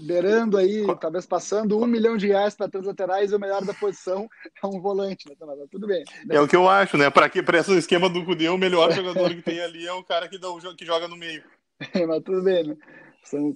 beirando 0.00 0.56
aí, 0.56 0.86
talvez 1.00 1.26
passando 1.26 1.76
um 1.76 1.86
milhão 1.86 2.16
de 2.16 2.28
reais 2.28 2.54
para 2.54 2.68
três 2.68 2.86
laterais 2.86 3.32
e 3.32 3.34
o 3.34 3.40
melhor 3.40 3.64
da 3.64 3.74
posição 3.74 4.28
é 4.62 4.66
um 4.66 4.80
volante, 4.80 5.28
né? 5.28 5.34
Tudo 5.70 5.88
bem. 5.88 6.04
Né? 6.24 6.36
É 6.36 6.40
o 6.40 6.46
que 6.46 6.54
eu 6.54 6.68
acho, 6.68 6.96
né? 6.96 7.10
Para 7.10 7.28
esse 7.58 7.76
esquema 7.76 8.08
do 8.08 8.24
Cudê, 8.24 8.48
o 8.48 8.56
melhor 8.56 8.92
jogador 8.92 9.30
que 9.30 9.42
tem 9.42 9.60
ali 9.60 9.86
é 9.86 9.92
o 9.92 10.04
cara 10.04 10.28
que, 10.28 10.38
dá, 10.38 10.48
que 10.76 10.86
joga 10.86 11.08
no 11.08 11.16
meio. 11.16 11.42
Mas 12.06 12.22
tudo 12.22 12.42
bem, 12.42 12.68
né? 12.68 12.76
São 13.24 13.54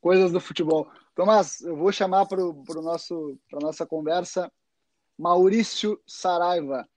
coisas 0.00 0.30
do 0.30 0.40
futebol. 0.40 0.88
Tomás, 1.14 1.60
eu 1.60 1.76
vou 1.76 1.92
chamar 1.92 2.26
para 2.26 2.40
nosso 2.82 3.38
para 3.50 3.60
nossa 3.60 3.86
conversa 3.86 4.50
Maurício 5.18 6.00
Saraiva. 6.06 6.88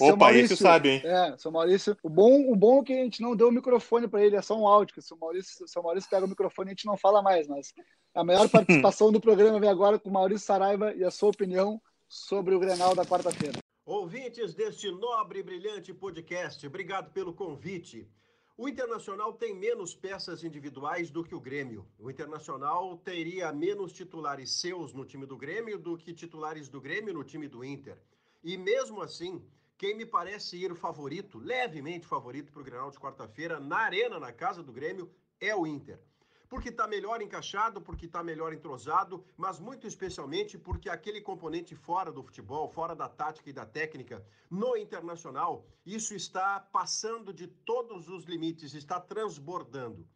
Opa, 0.00 0.16
Maurício, 0.16 0.54
esse 0.54 0.62
sabe, 0.62 0.88
hein? 0.90 1.02
É, 1.04 1.36
seu 1.36 1.50
Maurício. 1.50 1.96
O 2.02 2.08
bom, 2.08 2.50
o 2.50 2.56
bom 2.56 2.80
é 2.80 2.84
que 2.84 2.92
a 2.92 3.04
gente 3.04 3.20
não 3.20 3.36
deu 3.36 3.48
o 3.48 3.52
microfone 3.52 4.08
para 4.08 4.24
ele, 4.24 4.36
é 4.36 4.42
só 4.42 4.58
um 4.58 4.66
áudio. 4.66 4.94
Que 4.94 5.02
se 5.02 5.12
o 5.12 5.18
Maurício, 5.18 5.68
se 5.68 5.78
o 5.78 5.82
Maurício 5.82 6.08
pega 6.08 6.24
o 6.24 6.28
microfone, 6.28 6.70
a 6.70 6.72
gente 6.72 6.86
não 6.86 6.96
fala 6.96 7.20
mais. 7.20 7.46
Mas 7.46 7.74
a 8.14 8.24
maior 8.24 8.48
participação 8.50 9.12
do 9.12 9.20
programa 9.20 9.60
vem 9.60 9.68
agora 9.68 9.98
com 9.98 10.08
o 10.08 10.12
Maurício 10.12 10.46
Saraiva 10.46 10.94
e 10.94 11.04
a 11.04 11.10
sua 11.10 11.30
opinião 11.30 11.80
sobre 12.08 12.54
o 12.54 12.58
Grenal 12.58 12.94
da 12.94 13.04
quarta-feira. 13.04 13.58
Ouvintes 13.84 14.54
deste 14.54 14.90
nobre 14.90 15.40
e 15.40 15.42
brilhante 15.42 15.92
podcast, 15.92 16.64
obrigado 16.66 17.12
pelo 17.12 17.34
convite. 17.34 18.08
O 18.54 18.68
Internacional 18.68 19.32
tem 19.32 19.54
menos 19.54 19.94
peças 19.94 20.44
individuais 20.44 21.10
do 21.10 21.24
que 21.24 21.34
o 21.34 21.40
Grêmio. 21.40 21.86
O 21.98 22.10
Internacional 22.10 22.98
teria 22.98 23.50
menos 23.50 23.92
titulares 23.94 24.60
seus 24.60 24.92
no 24.92 25.06
time 25.06 25.24
do 25.24 25.38
Grêmio 25.38 25.78
do 25.78 25.96
que 25.96 26.12
titulares 26.12 26.68
do 26.68 26.80
Grêmio 26.80 27.14
no 27.14 27.24
time 27.24 27.48
do 27.48 27.64
Inter. 27.64 27.98
E 28.44 28.58
mesmo 28.58 29.00
assim, 29.00 29.42
quem 29.78 29.96
me 29.96 30.04
parece 30.04 30.58
ir 30.58 30.74
favorito, 30.74 31.38
levemente 31.38 32.06
favorito 32.06 32.52
para 32.52 32.60
o 32.60 32.64
Grenal 32.64 32.90
de 32.90 32.98
quarta-feira, 32.98 33.58
na 33.58 33.78
arena, 33.78 34.20
na 34.20 34.32
casa 34.32 34.62
do 34.62 34.72
Grêmio, 34.72 35.10
é 35.40 35.56
o 35.56 35.66
Inter 35.66 35.98
porque 36.52 36.68
está 36.68 36.86
melhor 36.86 37.22
encaixado, 37.22 37.80
porque 37.80 38.04
está 38.04 38.22
melhor 38.22 38.52
entrosado, 38.52 39.24
mas 39.38 39.58
muito 39.58 39.86
especialmente 39.86 40.58
porque 40.58 40.90
aquele 40.90 41.22
componente 41.22 41.74
fora 41.74 42.12
do 42.12 42.22
futebol, 42.22 42.68
fora 42.68 42.94
da 42.94 43.08
tática 43.08 43.48
e 43.48 43.54
da 43.54 43.64
técnica, 43.64 44.22
no 44.50 44.76
internacional, 44.76 45.64
isso 45.86 46.14
está 46.14 46.60
passando 46.60 47.32
de 47.32 47.46
todos 47.46 48.10
os 48.10 48.24
limites, 48.24 48.74
está 48.74 49.00
transbordando. 49.00 50.06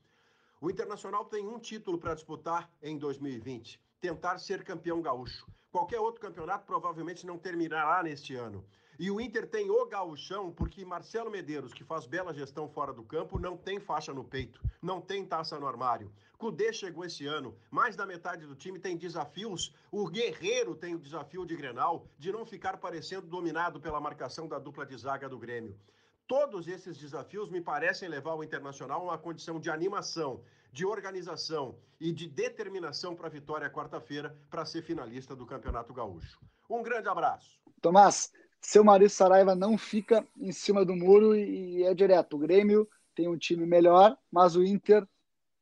O 0.61 0.71
Internacional 0.71 1.25
tem 1.25 1.49
um 1.49 1.59
título 1.59 1.97
para 1.97 2.15
disputar 2.15 2.71
em 2.83 2.99
2020: 2.99 3.81
tentar 3.99 4.37
ser 4.37 4.63
campeão 4.63 5.01
gaúcho. 5.01 5.51
Qualquer 5.73 6.01
outro 6.01 6.21
campeonato 6.21 6.67
provavelmente 6.67 7.25
não 7.25 7.39
terminará 7.39 8.03
neste 8.03 8.35
ano. 8.35 8.63
E 8.99 9.11
o 9.11 9.21
Inter 9.21 9.47
tem 9.47 9.71
o 9.71 9.85
gauchão 9.85 10.51
porque 10.51 10.85
Marcelo 10.85 11.31
Medeiros, 11.31 11.75
que 11.75 11.85
faz 11.85 12.07
bela 12.07 12.33
gestão 12.33 12.69
fora 12.69 12.93
do 12.93 13.03
campo, 13.03 13.39
não 13.39 13.57
tem 13.57 13.79
faixa 13.79 14.13
no 14.13 14.25
peito, 14.25 14.61
não 14.81 15.01
tem 15.01 15.25
taça 15.25 15.59
no 15.61 15.67
armário. 15.67 16.11
Cudê 16.39 16.73
chegou 16.73 17.05
esse 17.05 17.27
ano, 17.27 17.57
mais 17.71 17.95
da 17.97 18.07
metade 18.07 18.47
do 18.47 18.55
time 18.55 18.79
tem 18.79 18.97
desafios. 18.97 19.75
O 19.91 20.09
Guerreiro 20.09 20.75
tem 20.75 20.95
o 20.95 20.99
desafio 20.99 21.45
de 21.45 21.57
Grenal 21.57 22.07
de 22.19 22.33
não 22.33 22.47
ficar 22.47 22.79
parecendo 22.79 23.27
dominado 23.27 23.81
pela 23.81 24.01
marcação 24.01 24.49
da 24.49 24.59
dupla 24.59 24.87
de 24.87 24.97
zaga 24.97 25.29
do 25.29 25.39
Grêmio. 25.39 25.79
Todos 26.27 26.67
esses 26.67 26.99
desafios 26.99 27.51
me 27.51 27.61
parecem 27.61 28.09
levar 28.09 28.35
o 28.35 28.43
Internacional 28.43 29.01
a 29.03 29.05
uma 29.05 29.19
condição 29.19 29.61
de 29.61 29.71
animação, 29.71 30.43
de 30.73 30.85
organização 30.85 31.79
e 32.01 32.13
de 32.13 32.27
determinação 32.29 33.15
para 33.15 33.29
a 33.29 33.31
vitória 33.31 33.71
quarta-feira 33.71 34.37
para 34.51 34.67
ser 34.67 34.83
finalista 34.83 35.37
do 35.37 35.47
Campeonato 35.47 35.95
Gaúcho. 35.95 36.39
Um 36.69 36.83
grande 36.83 37.09
abraço. 37.09 37.61
Tomás, 37.81 38.33
seu 38.61 38.83
Maurício 38.83 39.19
Saraiva 39.19 39.55
não 39.55 39.79
fica 39.79 40.27
em 40.37 40.53
cima 40.53 40.85
do 40.85 40.95
muro 40.95 41.35
e 41.35 41.85
é 41.85 41.95
direto. 41.95 42.37
O 42.37 42.39
Grêmio 42.39 42.89
tem 43.15 43.29
um 43.29 43.37
time 43.37 43.65
melhor, 43.65 44.17
mas 44.31 44.57
o 44.57 44.65
Inter 44.65 45.07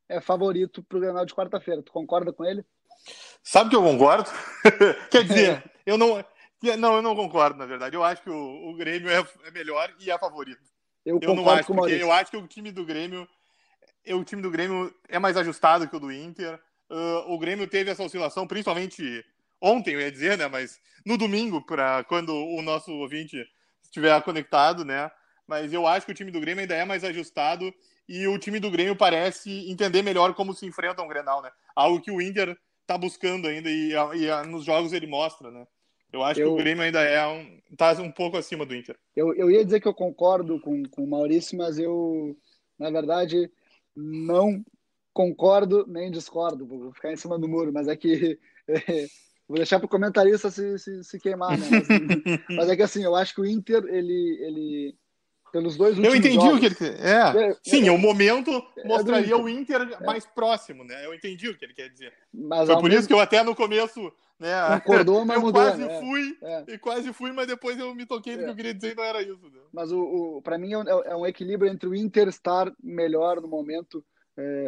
é 0.08 0.20
favorito 0.20 0.82
para 0.82 0.98
o 0.98 1.00
Grenal 1.00 1.24
de 1.24 1.34
quarta-feira. 1.34 1.82
Tu 1.82 1.92
concorda 1.92 2.32
com 2.32 2.44
ele? 2.44 2.64
Sabe 3.42 3.70
que 3.70 3.76
eu 3.76 3.82
concordo? 3.82 4.30
Quer 5.10 5.24
dizer, 5.24 5.70
eu 5.84 5.98
não, 5.98 6.24
não, 6.78 6.96
eu 6.96 7.02
não 7.02 7.14
concordo, 7.14 7.58
na 7.58 7.66
verdade. 7.66 7.96
Eu 7.96 8.02
acho 8.02 8.22
que 8.22 8.30
o, 8.30 8.70
o 8.70 8.76
Grêmio 8.76 9.10
é, 9.10 9.24
é, 9.44 9.50
melhor 9.50 9.94
e 10.00 10.10
é 10.10 10.18
favorito. 10.18 10.62
Eu, 11.04 11.18
eu 11.20 11.34
não 11.34 11.48
acho, 11.50 11.74
porque 11.74 11.92
eu 11.94 12.10
acho 12.10 12.30
que 12.30 12.36
o 12.36 12.46
time 12.46 12.72
do 12.72 12.84
Grêmio, 12.84 13.28
o 14.08 14.24
time 14.24 14.40
do 14.40 14.50
Grêmio 14.50 14.94
é 15.08 15.18
mais 15.18 15.36
ajustado 15.36 15.86
que 15.88 15.96
o 15.96 16.00
do 16.00 16.10
Inter. 16.10 16.58
Uh, 16.90 17.32
o 17.32 17.38
Grêmio 17.38 17.66
teve 17.66 17.90
essa 17.90 18.02
oscilação, 18.02 18.46
principalmente 18.46 19.24
ontem, 19.64 19.94
eu 19.94 20.00
ia 20.00 20.12
dizer, 20.12 20.36
né? 20.36 20.46
Mas 20.46 20.78
no 21.04 21.16
domingo, 21.16 21.64
para 21.64 22.04
quando 22.04 22.34
o 22.34 22.60
nosso 22.60 22.92
ouvinte 22.92 23.44
estiver 23.82 24.20
conectado, 24.22 24.84
né? 24.84 25.10
Mas 25.46 25.72
eu 25.72 25.86
acho 25.86 26.06
que 26.06 26.12
o 26.12 26.14
time 26.14 26.30
do 26.30 26.40
Grêmio 26.40 26.62
ainda 26.62 26.74
é 26.74 26.84
mais 26.84 27.04
ajustado 27.04 27.72
e 28.08 28.26
o 28.26 28.38
time 28.38 28.60
do 28.60 28.70
Grêmio 28.70 28.96
parece 28.96 29.70
entender 29.70 30.02
melhor 30.02 30.34
como 30.34 30.52
se 30.52 30.66
enfrenta 30.66 31.02
um 31.02 31.08
Grenal, 31.08 31.42
né? 31.42 31.50
Algo 31.74 32.00
que 32.00 32.10
o 32.10 32.20
Inter 32.20 32.56
está 32.82 32.98
buscando 32.98 33.48
ainda 33.48 33.70
e, 33.70 33.92
e, 33.92 34.46
nos 34.46 34.64
jogos 34.64 34.92
ele 34.92 35.06
mostra, 35.06 35.50
né? 35.50 35.66
Eu 36.12 36.22
acho 36.22 36.40
eu, 36.40 36.48
que 36.48 36.52
o 36.54 36.56
Grêmio 36.56 36.84
ainda 36.84 37.02
é 37.02 37.26
um, 37.26 37.60
tá 37.76 37.92
um 38.00 38.10
pouco 38.10 38.36
acima 38.36 38.64
do 38.64 38.74
Inter. 38.74 38.96
Eu, 39.16 39.34
eu 39.34 39.50
ia 39.50 39.64
dizer 39.64 39.80
que 39.80 39.88
eu 39.88 39.94
concordo 39.94 40.60
com, 40.60 40.84
com 40.84 41.02
o 41.02 41.10
Maurício, 41.10 41.58
mas 41.58 41.78
eu, 41.78 42.36
na 42.78 42.90
verdade, 42.90 43.50
não 43.96 44.64
concordo 45.12 45.84
nem 45.88 46.10
discordo. 46.10 46.66
Vou 46.66 46.92
ficar 46.92 47.12
em 47.12 47.16
cima 47.16 47.38
do 47.38 47.48
muro, 47.48 47.72
mas 47.72 47.88
é 47.88 47.96
que 47.96 48.38
vou 49.48 49.56
deixar 49.56 49.78
para 49.78 49.86
o 49.86 49.90
comentarista 49.90 50.50
se, 50.50 50.78
se, 50.78 51.04
se, 51.04 51.20
queimar, 51.20 51.58
né? 51.58 51.66
Mas, 51.70 51.86
mas, 52.56 52.68
é 52.70 52.76
que 52.76 52.82
assim, 52.82 53.04
eu 53.04 53.14
acho 53.14 53.34
que 53.34 53.40
o 53.40 53.46
Inter 53.46 53.84
ele, 53.84 54.38
ele 54.40 54.94
pelos 55.54 55.76
dois 55.76 55.96
últimos 55.96 56.12
Eu 56.12 56.18
entendi 56.18 56.34
jogos. 56.34 56.56
o 56.56 56.60
que 56.60 56.66
ele 56.66 56.74
quer. 56.74 57.00
É. 57.00 57.50
é 57.50 57.56
Sim, 57.62 57.86
é, 57.86 57.92
o 57.92 57.98
momento 57.98 58.50
é 58.76 58.88
mostraria 58.88 59.36
o 59.36 59.48
Inter 59.48 60.04
mais 60.04 60.26
próximo, 60.26 60.82
né? 60.82 61.06
Eu 61.06 61.14
entendi 61.14 61.48
o 61.48 61.56
que 61.56 61.64
ele 61.64 61.74
quer 61.74 61.88
dizer. 61.90 62.12
Mas, 62.32 62.66
Foi 62.66 62.74
por 62.74 62.84
mesmo... 62.84 62.98
isso 62.98 63.08
que 63.08 63.14
eu 63.14 63.20
até 63.20 63.42
no 63.44 63.54
começo, 63.54 64.12
né? 64.40 64.80
Concordou, 64.80 65.24
mas 65.24 65.36
eu 65.38 65.42
mudou, 65.42 65.62
quase 65.62 65.84
né? 65.84 66.00
fui 66.00 66.38
e 66.66 66.78
quase 66.78 67.12
fui, 67.12 67.32
mas 67.32 67.46
depois 67.46 67.78
eu 67.78 67.94
me 67.94 68.04
toquei 68.04 68.36
do 68.36 68.44
que 68.44 68.50
eu 68.50 68.56
queria 68.56 68.74
dizer 68.74 68.92
e 68.92 68.96
não 68.96 69.04
era 69.04 69.22
isso. 69.22 69.44
Né? 69.44 69.60
Mas 69.72 69.92
o, 69.92 70.00
o 70.00 70.42
para 70.42 70.58
mim 70.58 70.72
é 70.72 71.14
um 71.14 71.24
equilíbrio 71.24 71.70
entre 71.70 71.88
o 71.88 71.94
Inter 71.94 72.26
estar 72.26 72.72
melhor 72.82 73.40
no 73.40 73.46
momento 73.46 74.04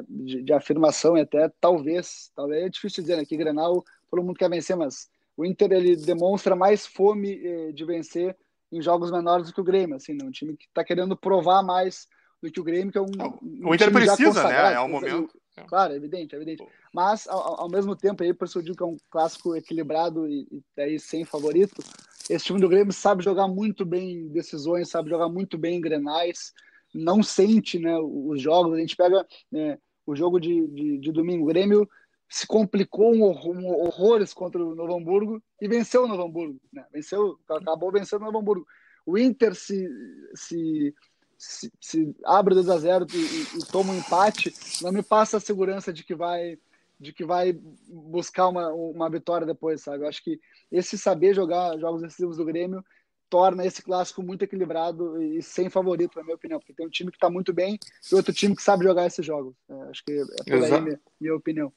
de, 0.08 0.42
de, 0.42 0.52
afirmação 0.52 1.16
e 1.16 1.22
até 1.22 1.50
talvez, 1.60 2.30
talvez 2.36 2.64
é 2.64 2.68
difícil 2.68 3.02
dizer, 3.02 3.16
né? 3.16 3.24
Que 3.24 3.36
Grenal 3.36 3.82
todo 4.10 4.22
mundo 4.22 4.36
quer 4.36 4.50
vencer, 4.50 4.76
mas 4.76 5.08
o 5.36 5.44
Inter 5.44 5.72
ele 5.72 5.96
demonstra 5.96 6.56
mais 6.56 6.86
fome 6.86 7.72
de 7.72 7.84
vencer 7.84 8.36
em 8.72 8.80
jogos 8.82 9.10
menores 9.10 9.46
do 9.46 9.52
que 9.52 9.60
o 9.60 9.64
Grêmio, 9.64 9.96
assim, 9.96 10.14
né? 10.14 10.24
um 10.24 10.30
time 10.30 10.56
que 10.56 10.66
está 10.66 10.82
querendo 10.82 11.16
provar 11.16 11.62
mais 11.62 12.06
do 12.42 12.50
que 12.50 12.60
o 12.60 12.64
Grêmio, 12.64 12.92
que 12.92 12.98
é 12.98 13.00
um. 13.00 13.06
um 13.42 13.68
o 13.68 13.74
Inter 13.74 13.92
precisa, 13.92 14.44
né? 14.48 14.74
É 14.74 14.80
o 14.80 14.88
momento. 14.88 15.30
Claro, 15.68 15.94
é 15.94 15.96
evidente, 15.96 16.34
é 16.34 16.38
evidente. 16.38 16.62
Mas, 16.92 17.26
ao, 17.26 17.62
ao, 17.62 17.70
mesmo 17.70 17.96
tempo, 17.96 18.22
aí, 18.22 18.34
por 18.34 18.46
isso 18.46 18.58
eu 18.58 18.62
digo 18.62 18.76
que 18.76 18.82
é 18.82 18.86
um 18.86 18.96
clássico 19.10 19.56
equilibrado 19.56 20.28
e, 20.28 20.46
e 20.76 20.80
aí 20.80 20.98
sem 20.98 21.24
favorito, 21.24 21.82
esse 22.28 22.44
time 22.44 22.60
do 22.60 22.68
Grêmio 22.68 22.92
sabe 22.92 23.24
jogar 23.24 23.48
muito 23.48 23.84
bem 23.84 24.28
decisões, 24.28 24.90
sabe 24.90 25.08
jogar 25.08 25.28
muito 25.28 25.56
bem 25.56 25.78
em 25.78 25.80
grenais, 25.80 26.52
não 26.94 27.22
sente 27.22 27.78
né, 27.78 27.96
os 27.98 28.40
jogos. 28.40 28.74
A 28.74 28.78
gente 28.78 28.96
pega 28.96 29.26
né, 29.50 29.78
o 30.04 30.14
jogo 30.14 30.38
de, 30.38 30.66
de, 30.68 30.98
de 30.98 31.12
domingo, 31.12 31.44
o 31.44 31.48
Grêmio 31.48 31.88
se 32.28 32.46
complicou 32.46 33.14
um, 33.14 33.24
um 33.24 33.66
horrores 33.66 34.34
contra 34.34 34.62
o 34.62 34.74
Novo 34.74 34.96
Hamburgo 34.96 35.42
e 35.60 35.68
venceu 35.68 36.04
o 36.04 36.08
Novo 36.08 36.24
Hamburgo. 36.24 36.60
Né? 36.72 36.84
Venceu, 36.92 37.38
acabou 37.48 37.92
vencendo 37.92 38.22
o 38.22 38.24
Novo 38.24 38.38
Hamburgo. 38.38 38.66
O 39.04 39.16
Inter 39.16 39.54
se, 39.54 39.88
se, 40.34 40.94
se, 41.38 41.72
se 41.80 42.16
abre 42.24 42.54
2 42.54 42.68
a 42.68 42.78
0 42.78 43.06
e, 43.12 43.16
e, 43.16 43.58
e, 43.58 43.66
toma 43.70 43.92
um 43.92 43.98
empate, 43.98 44.52
não 44.82 44.90
me 44.90 45.02
passa 45.02 45.36
a 45.36 45.40
segurança 45.40 45.92
de 45.92 46.04
que 46.04 46.14
vai 46.14 46.58
de 46.98 47.12
que 47.12 47.26
vai 47.26 47.52
buscar 47.52 48.48
uma, 48.48 48.72
uma 48.72 49.10
vitória 49.10 49.46
depois, 49.46 49.82
sabe? 49.82 50.02
Eu 50.02 50.08
acho 50.08 50.24
que 50.24 50.40
esse 50.72 50.96
saber 50.96 51.34
jogar 51.34 51.78
jogos 51.78 52.00
decisivos 52.00 52.38
do 52.38 52.44
Grêmio 52.46 52.82
torna 53.28 53.66
esse 53.66 53.82
clássico 53.82 54.22
muito 54.22 54.44
equilibrado 54.44 55.20
e 55.20 55.42
sem 55.42 55.68
favorito, 55.68 56.16
na 56.16 56.24
minha 56.24 56.36
opinião, 56.36 56.58
porque 56.58 56.72
tem 56.72 56.86
um 56.86 56.90
time 56.90 57.10
que 57.10 57.18
está 57.18 57.28
muito 57.28 57.52
bem 57.52 57.78
e 58.10 58.14
outro 58.14 58.32
time 58.32 58.56
que 58.56 58.62
sabe 58.62 58.84
jogar 58.84 59.06
esses 59.06 59.26
jogos. 59.26 59.54
É, 59.68 59.74
acho 59.90 60.02
que 60.02 60.12
é 60.12 60.24
por 60.24 60.64
aí 60.64 60.80
minha, 60.80 61.00
minha 61.20 61.34
opinião 61.36 61.70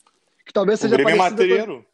que 0.49 0.53
talvez 0.53 0.79
seja 0.79 0.95
o 0.95 1.03
parecido. 1.03 1.85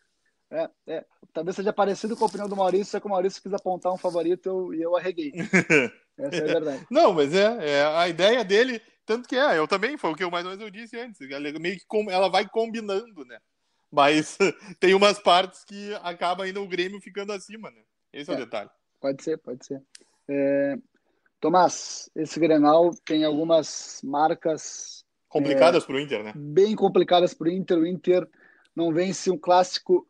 Com... 0.49 0.55
É, 0.55 0.69
é, 0.87 1.05
talvez 1.33 1.57
seja 1.57 1.73
parecido 1.73 2.15
com 2.15 2.23
a 2.23 2.27
opinião 2.27 2.47
do 2.47 2.55
Maurício, 2.55 2.85
só 2.85 3.01
que 3.01 3.05
o 3.05 3.09
Maurício 3.09 3.41
quis 3.41 3.53
apontar 3.53 3.91
um 3.91 3.97
favorito 3.97 4.47
eu, 4.47 4.73
e 4.73 4.81
eu 4.81 4.95
arreguei. 4.95 5.33
Essa 6.17 6.37
é 6.37 6.49
a 6.49 6.53
verdade. 6.53 6.87
Não, 6.89 7.11
mas 7.11 7.33
é, 7.33 7.79
é 7.79 7.85
a 7.85 8.07
ideia 8.07 8.45
dele, 8.45 8.81
tanto 9.05 9.27
que 9.27 9.35
é, 9.35 9.59
eu 9.59 9.67
também, 9.67 9.97
foi 9.97 10.09
o 10.09 10.15
que 10.15 10.23
eu 10.23 10.31
mais 10.31 10.45
ou 10.45 10.51
menos 10.51 10.63
eu 10.63 10.71
disse 10.71 10.97
antes, 10.97 11.19
ela 11.29 11.59
meio 11.59 11.77
que 11.77 11.85
com, 11.85 12.09
ela 12.09 12.29
vai 12.29 12.47
combinando, 12.47 13.25
né? 13.25 13.37
Mas 13.91 14.37
tem 14.79 14.93
umas 14.93 15.19
partes 15.19 15.65
que 15.65 15.93
acaba 15.95 16.45
ainda 16.45 16.61
o 16.61 16.67
Grêmio 16.67 17.01
ficando 17.01 17.33
acima, 17.33 17.69
né? 17.69 17.81
Esse 18.13 18.31
é, 18.31 18.33
é 18.33 18.37
o 18.37 18.39
detalhe. 18.39 18.69
Pode 19.01 19.21
ser, 19.21 19.37
pode 19.37 19.65
ser. 19.65 19.83
É... 20.29 20.77
Tomás, 21.41 22.09
esse 22.15 22.39
Grenal 22.39 22.91
tem 23.03 23.25
algumas 23.25 23.99
marcas 24.01 25.03
complicadas 25.27 25.83
é, 25.83 25.85
para 25.85 25.95
o 25.95 25.99
Inter, 25.99 26.23
né? 26.23 26.33
Bem 26.33 26.73
complicadas 26.77 27.33
para 27.33 27.49
o 27.49 27.51
Inter. 27.51 27.79
O 27.79 27.85
Inter 27.85 28.25
não 28.75 28.93
vence 28.93 29.31
um 29.31 29.37
clássico 29.37 30.07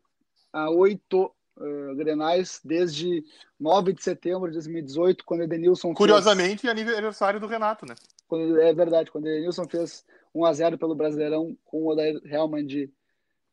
há 0.52 0.70
oito 0.70 1.32
uh, 1.56 1.94
grenais 1.94 2.60
desde 2.64 3.24
9 3.58 3.92
de 3.92 4.02
setembro 4.02 4.48
de 4.48 4.54
2018, 4.54 5.24
quando 5.24 5.40
o 5.40 5.44
Edenilson 5.44 5.94
Curiosamente, 5.94 6.62
fez... 6.62 6.88
aniversário 6.88 7.38
do 7.38 7.46
Renato, 7.46 7.86
né? 7.86 7.94
Quando, 8.26 8.60
é 8.60 8.72
verdade, 8.74 9.10
quando 9.10 9.24
o 9.24 9.28
Edenilson 9.28 9.68
fez 9.68 10.04
1 10.34 10.44
a 10.44 10.52
0 10.52 10.78
pelo 10.78 10.94
Brasileirão 10.94 11.56
com 11.64 11.84
o 11.84 11.92
Odair 11.92 12.20
Helman 12.24 12.66
de 12.66 12.90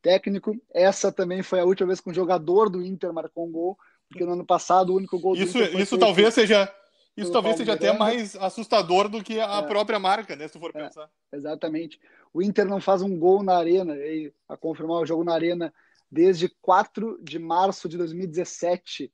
técnico. 0.01 0.55
Essa 0.71 1.11
também 1.11 1.41
foi 1.41 1.61
a 1.61 1.65
última 1.65 1.87
vez 1.87 2.01
que 2.01 2.09
um 2.09 2.13
jogador 2.13 2.69
do 2.69 2.83
Inter 2.83 3.13
marcou 3.13 3.47
um 3.47 3.51
gol, 3.51 3.77
porque 4.09 4.25
no 4.25 4.33
ano 4.33 4.45
passado 4.45 4.91
o 4.91 4.97
único 4.97 5.17
gol 5.17 5.35
do 5.35 5.41
isso, 5.41 5.57
Inter 5.57 5.79
Isso 5.79 5.97
talvez 5.97 6.33
seja 6.33 6.71
isso 7.15 7.31
talvez 7.31 7.57
seja 7.57 7.73
até 7.73 7.91
mais 7.97 8.35
assustador 8.35 9.07
do 9.07 9.23
que 9.23 9.39
a 9.39 9.59
é. 9.59 9.61
própria 9.61 9.99
marca, 9.99 10.35
né? 10.35 10.47
Se 10.47 10.53
tu 10.53 10.59
for 10.59 10.71
é, 10.73 10.83
pensar. 10.83 11.09
Exatamente. 11.31 11.99
O 12.33 12.41
Inter 12.41 12.65
não 12.65 12.81
faz 12.81 13.01
um 13.01 13.17
gol 13.17 13.43
na 13.43 13.55
arena, 13.55 13.95
e, 13.95 14.33
a 14.49 14.57
confirmar 14.57 15.01
o 15.01 15.05
jogo 15.05 15.23
na 15.23 15.33
arena, 15.33 15.73
desde 16.11 16.49
4 16.61 17.19
de 17.21 17.37
março 17.37 17.87
de 17.87 17.97
2017. 17.97 19.11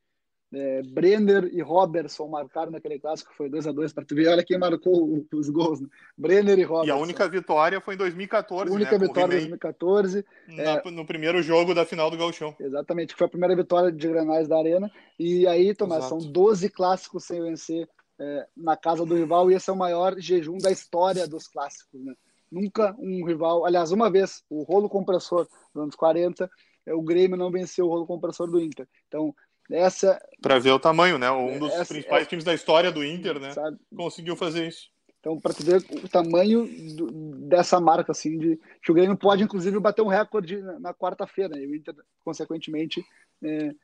É, 0.51 0.81
Brenner 0.81 1.47
e 1.53 1.61
Robertson 1.61 2.27
marcaram 2.27 2.71
naquele 2.71 2.99
clássico, 2.99 3.31
foi 3.35 3.49
2 3.49 3.67
a 3.67 3.71
2 3.71 3.93
para 3.93 4.03
tu 4.03 4.15
ver. 4.15 4.29
Olha 4.29 4.43
quem 4.43 4.57
marcou 4.57 5.23
os 5.31 5.49
gols: 5.49 5.79
né? 5.79 5.87
Brenner 6.17 6.57
e 6.57 6.63
Robertson. 6.63 6.87
E 6.87 6.91
a 6.91 7.01
única 7.01 7.29
vitória 7.29 7.79
foi 7.79 7.93
em 7.93 7.97
2014. 7.97 8.71
A 8.71 8.75
única 8.75 8.97
né? 8.97 9.07
vitória 9.07 9.35
em 9.35 9.39
2014. 9.39 10.25
Na, 10.47 10.63
é, 10.63 10.91
no 10.91 11.05
primeiro 11.05 11.41
jogo 11.43 11.75
da 11.75 11.85
final 11.85 12.09
do 12.09 12.17
Gauchão. 12.17 12.55
Exatamente, 12.59 13.15
foi 13.15 13.27
a 13.27 13.29
primeira 13.29 13.55
vitória 13.55 13.91
de 13.91 14.07
Granais 14.07 14.47
da 14.47 14.57
Arena. 14.57 14.91
E 15.19 15.45
aí, 15.45 15.75
Tomás, 15.75 16.05
Exato. 16.05 16.21
são 16.21 16.31
12 16.31 16.69
clássicos 16.69 17.25
sem 17.25 17.41
vencer 17.43 17.87
é, 18.19 18.47
na 18.55 18.75
casa 18.75 19.05
do 19.05 19.15
rival, 19.15 19.49
e 19.49 19.55
esse 19.55 19.69
é 19.69 19.73
o 19.73 19.77
maior 19.77 20.19
jejum 20.19 20.57
da 20.57 20.71
história 20.71 21.27
dos 21.27 21.47
clássicos. 21.47 22.03
Né? 22.03 22.13
Nunca 22.51 22.95
um 22.99 23.25
rival, 23.25 23.65
aliás, 23.65 23.91
uma 23.91 24.09
vez, 24.09 24.43
o 24.49 24.63
rolo 24.63 24.89
compressor 24.89 25.47
dos 25.73 25.83
anos 25.83 25.95
40, 25.95 26.49
é, 26.85 26.93
o 26.93 27.01
Grêmio 27.01 27.37
não 27.37 27.51
venceu 27.51 27.85
o 27.85 27.89
rolo 27.89 28.05
compressor 28.05 28.49
do 28.49 28.59
Inter. 28.59 28.87
Então, 29.07 29.33
essa. 29.71 30.19
Para 30.41 30.59
ver 30.59 30.71
o 30.71 30.79
tamanho, 30.79 31.17
né? 31.17 31.29
Um 31.31 31.59
dos 31.59 31.71
essa, 31.73 31.93
principais 31.93 32.23
é, 32.23 32.25
times 32.25 32.43
da 32.43 32.53
história 32.53 32.91
do 32.91 33.03
Inter, 33.03 33.39
né? 33.39 33.51
Sabe? 33.51 33.77
Conseguiu 33.95 34.35
fazer 34.35 34.67
isso. 34.67 34.89
Então, 35.19 35.37
para 35.37 35.53
tu 35.53 35.63
ver 35.63 35.77
o 35.77 36.07
tamanho 36.07 36.65
do, 36.95 37.11
dessa 37.47 37.79
marca, 37.79 38.13
assim, 38.13 38.37
de 38.37 38.59
que 38.81 38.91
o 38.91 38.95
Grêmio 38.95 39.17
pode, 39.17 39.43
inclusive, 39.43 39.77
bater 39.79 40.01
um 40.01 40.07
recorde 40.07 40.61
na, 40.61 40.79
na 40.79 40.93
quarta-feira, 40.93 41.55
né? 41.55 41.63
e 41.63 41.67
o 41.67 41.75
Inter, 41.75 41.93
consequentemente, 42.23 43.05
é, 43.43 43.75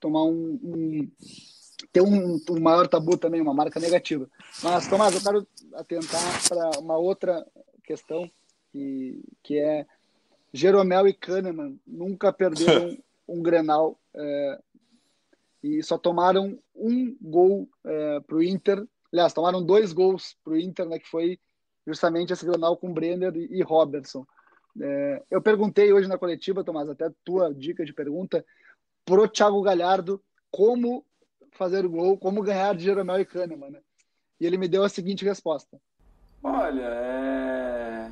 tomar 0.00 0.24
um, 0.24 0.58
um 0.62 1.10
ter 1.92 2.00
um, 2.00 2.40
um, 2.48 2.60
maior 2.60 2.88
tabu 2.88 3.18
também, 3.18 3.40
uma 3.40 3.52
marca 3.52 3.78
negativa. 3.78 4.26
Mas, 4.62 4.88
Tomás, 4.88 5.14
eu 5.14 5.20
quero 5.20 5.46
atentar 5.74 6.48
para 6.48 6.78
uma 6.80 6.96
outra 6.96 7.46
questão, 7.84 8.30
que, 8.70 9.22
que 9.42 9.58
é 9.58 9.86
Jeromel 10.52 11.06
e 11.06 11.12
Kahneman 11.12 11.78
nunca 11.86 12.32
perderam 12.32 12.96
um 13.28 13.42
Grenal 13.42 13.98
é, 14.14 14.58
e 15.62 15.82
só 15.82 15.96
tomaram 15.96 16.58
um 16.74 17.16
gol 17.20 17.68
é, 17.84 18.20
para 18.20 18.36
o 18.36 18.42
Inter. 18.42 18.84
Aliás, 19.12 19.32
tomaram 19.32 19.64
dois 19.64 19.92
gols 19.92 20.36
para 20.42 20.54
o 20.54 20.58
Inter, 20.58 20.86
né, 20.86 20.98
que 20.98 21.08
foi 21.08 21.38
justamente 21.86 22.32
esse 22.32 22.44
Grenal 22.46 22.76
com 22.76 22.92
Brenner 22.92 23.34
e, 23.36 23.58
e 23.58 23.62
Robertson. 23.62 24.26
É, 24.80 25.22
eu 25.30 25.42
perguntei 25.42 25.92
hoje 25.92 26.08
na 26.08 26.18
coletiva, 26.18 26.64
Tomás, 26.64 26.88
até 26.88 27.10
tua 27.24 27.52
dica 27.52 27.84
de 27.84 27.92
pergunta, 27.92 28.44
pro 29.04 29.28
Thiago 29.28 29.60
Galhardo 29.62 30.22
como 30.50 31.04
fazer 31.52 31.86
gol, 31.86 32.16
como 32.16 32.42
ganhar 32.42 32.74
de 32.74 32.84
Jeromel 32.84 33.20
e 33.20 33.24
Kahneman, 33.24 33.70
né? 33.70 33.80
e 34.40 34.46
ele 34.46 34.58
me 34.58 34.66
deu 34.66 34.82
a 34.82 34.88
seguinte 34.88 35.24
resposta. 35.24 35.80
Olha, 36.42 36.82
é 36.82 38.10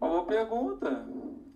uma 0.00 0.10
boa 0.10 0.24
pergunta. 0.24 1.06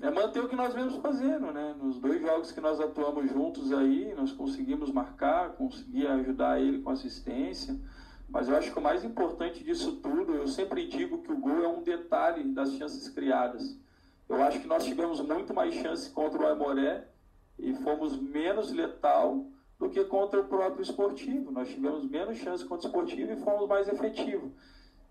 É 0.03 0.11
manter 0.11 0.43
o 0.43 0.49
que 0.49 0.57
nós 0.57 0.73
vemos 0.73 0.97
fazendo, 0.97 1.53
né? 1.53 1.75
Nos 1.79 1.99
dois 1.99 2.23
jogos 2.23 2.51
que 2.51 2.61
nós 2.61 2.81
atuamos 2.81 3.31
juntos 3.31 3.71
aí, 3.71 4.15
nós 4.17 4.33
conseguimos 4.33 4.91
marcar, 4.91 5.51
conseguir 5.51 6.07
ajudar 6.07 6.59
ele 6.59 6.81
com 6.81 6.89
assistência. 6.89 7.79
Mas 8.27 8.49
eu 8.49 8.57
acho 8.57 8.73
que 8.73 8.79
o 8.79 8.83
mais 8.83 9.05
importante 9.05 9.63
disso 9.63 9.97
tudo, 9.97 10.35
eu 10.35 10.49
sempre 10.49 10.87
digo 10.87 11.19
que 11.19 11.31
o 11.31 11.37
gol 11.37 11.63
é 11.63 11.69
um 11.69 11.83
detalhe 11.83 12.45
das 12.45 12.73
chances 12.73 13.11
criadas. 13.11 13.79
Eu 14.27 14.43
acho 14.43 14.61
que 14.61 14.67
nós 14.67 14.85
tivemos 14.85 15.21
muito 15.21 15.53
mais 15.53 15.75
chance 15.75 16.09
contra 16.09 16.41
o 16.41 16.47
Aimoré 16.47 17.07
e 17.59 17.75
fomos 17.75 18.19
menos 18.19 18.73
letal 18.73 19.45
do 19.79 19.91
que 19.91 20.03
contra 20.05 20.41
o 20.41 20.45
próprio 20.45 20.83
esportivo. 20.83 21.51
Nós 21.51 21.69
tivemos 21.69 22.09
menos 22.09 22.39
chance 22.39 22.65
contra 22.65 22.87
o 22.87 22.91
esportivo 22.91 23.33
e 23.33 23.37
fomos 23.37 23.69
mais 23.69 23.87
efetivos. 23.87 24.51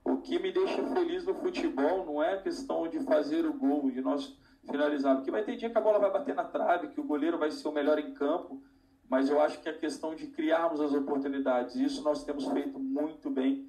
O 0.04 0.18
que 0.18 0.40
me 0.40 0.52
deixa 0.52 0.82
feliz 0.96 1.26
no 1.26 1.36
futebol 1.36 2.06
não 2.08 2.24
é 2.24 2.34
a 2.34 2.42
questão 2.42 2.88
de 2.88 3.00
fazer 3.02 3.46
o 3.46 3.54
gol, 3.54 3.92
de 3.92 4.02
nós 4.02 4.36
finalizar. 4.70 5.16
Porque 5.16 5.32
vai 5.32 5.44
ter 5.44 5.56
dia 5.56 5.70
que 5.70 5.78
a 5.78 5.82
bola 5.82 6.00
vai 6.00 6.12
bater 6.12 6.36
na 6.36 6.44
trave, 6.44 6.90
que 6.90 7.00
o 7.00 7.04
goleiro 7.04 7.38
vai 7.38 7.52
ser 7.52 7.68
o 7.68 7.72
melhor 7.72 8.00
em 8.00 8.14
campo. 8.14 8.62
Mas 9.10 9.30
eu 9.30 9.42
acho 9.42 9.60
que 9.60 9.68
é 9.68 9.72
a 9.72 9.78
questão 9.78 10.14
de 10.14 10.28
criarmos 10.28 10.80
as 10.80 10.94
oportunidades. 10.94 11.76
Isso 11.76 12.04
nós 12.04 12.24
temos 12.24 12.46
feito 12.46 12.80
muito 12.80 13.30
bem. 13.30 13.68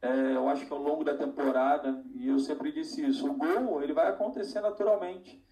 É, 0.00 0.36
eu 0.36 0.48
acho 0.48 0.66
que 0.66 0.72
ao 0.72 0.80
longo 0.80 1.02
da 1.02 1.14
temporada, 1.14 2.04
e 2.14 2.28
eu 2.28 2.38
sempre 2.38 2.70
disse 2.70 3.04
isso, 3.04 3.28
o 3.28 3.34
gol 3.34 3.82
ele 3.82 3.92
vai 3.92 4.08
acontecer 4.08 4.60
naturalmente. 4.60 5.42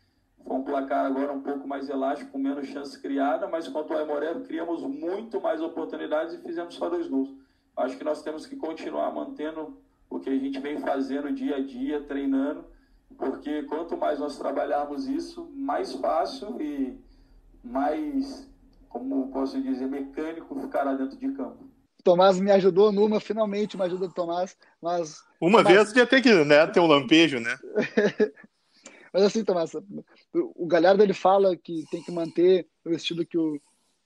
Foi 0.44 0.56
um 0.56 0.62
placar 0.62 1.06
agora 1.06 1.32
um 1.32 1.40
pouco 1.40 1.66
mais 1.66 1.88
elástico, 1.88 2.32
com 2.32 2.38
menos 2.38 2.66
chance 2.66 3.00
criada, 3.00 3.48
mas 3.48 3.66
quanto 3.66 3.92
ao 3.92 3.98
Aimoré, 3.98 4.34
criamos 4.40 4.82
muito 4.82 5.40
mais 5.40 5.60
oportunidades 5.62 6.34
e 6.34 6.38
fizemos 6.38 6.74
só 6.74 6.88
dois 6.88 7.08
gols. 7.08 7.34
Acho 7.76 7.96
que 7.96 8.04
nós 8.04 8.22
temos 8.22 8.46
que 8.46 8.54
continuar 8.54 9.12
mantendo 9.12 9.76
o 10.08 10.20
que 10.20 10.28
a 10.28 10.38
gente 10.38 10.60
vem 10.60 10.78
fazendo 10.78 11.32
dia 11.32 11.56
a 11.56 11.60
dia, 11.60 12.02
treinando, 12.02 12.64
porque 13.18 13.62
quanto 13.64 13.96
mais 13.96 14.18
nós 14.18 14.38
trabalharmos 14.38 15.06
isso, 15.06 15.50
mais 15.54 15.92
fácil 15.94 16.60
e 16.60 16.98
mais, 17.62 18.48
como 18.88 19.30
posso 19.30 19.60
dizer, 19.60 19.86
mecânico 19.86 20.60
ficará 20.60 20.94
dentro 20.94 21.16
de 21.18 21.32
campo. 21.32 21.68
Tomás 22.02 22.38
me 22.38 22.50
ajudou 22.50 22.92
numa, 22.92 23.18
finalmente 23.18 23.76
uma 23.76 23.86
ajuda 23.86 24.06
do 24.08 24.14
Tomás, 24.14 24.56
mas... 24.80 25.22
Uma 25.40 25.62
mas... 25.62 25.74
vez 25.74 25.96
ia 25.96 26.06
ter 26.06 26.20
que 26.20 26.44
né, 26.44 26.66
ter 26.66 26.80
um 26.80 26.86
lampejo, 26.86 27.40
né? 27.40 27.56
mas 29.12 29.22
assim, 29.22 29.42
Tomás, 29.42 29.72
o 30.34 30.66
Galhardo 30.66 31.02
ele 31.02 31.14
fala 31.14 31.56
que 31.56 31.84
tem 31.90 32.02
que 32.02 32.12
manter 32.12 32.66
o 32.84 32.90
estilo 32.90 33.24
que 33.24 33.38
o, 33.38 33.58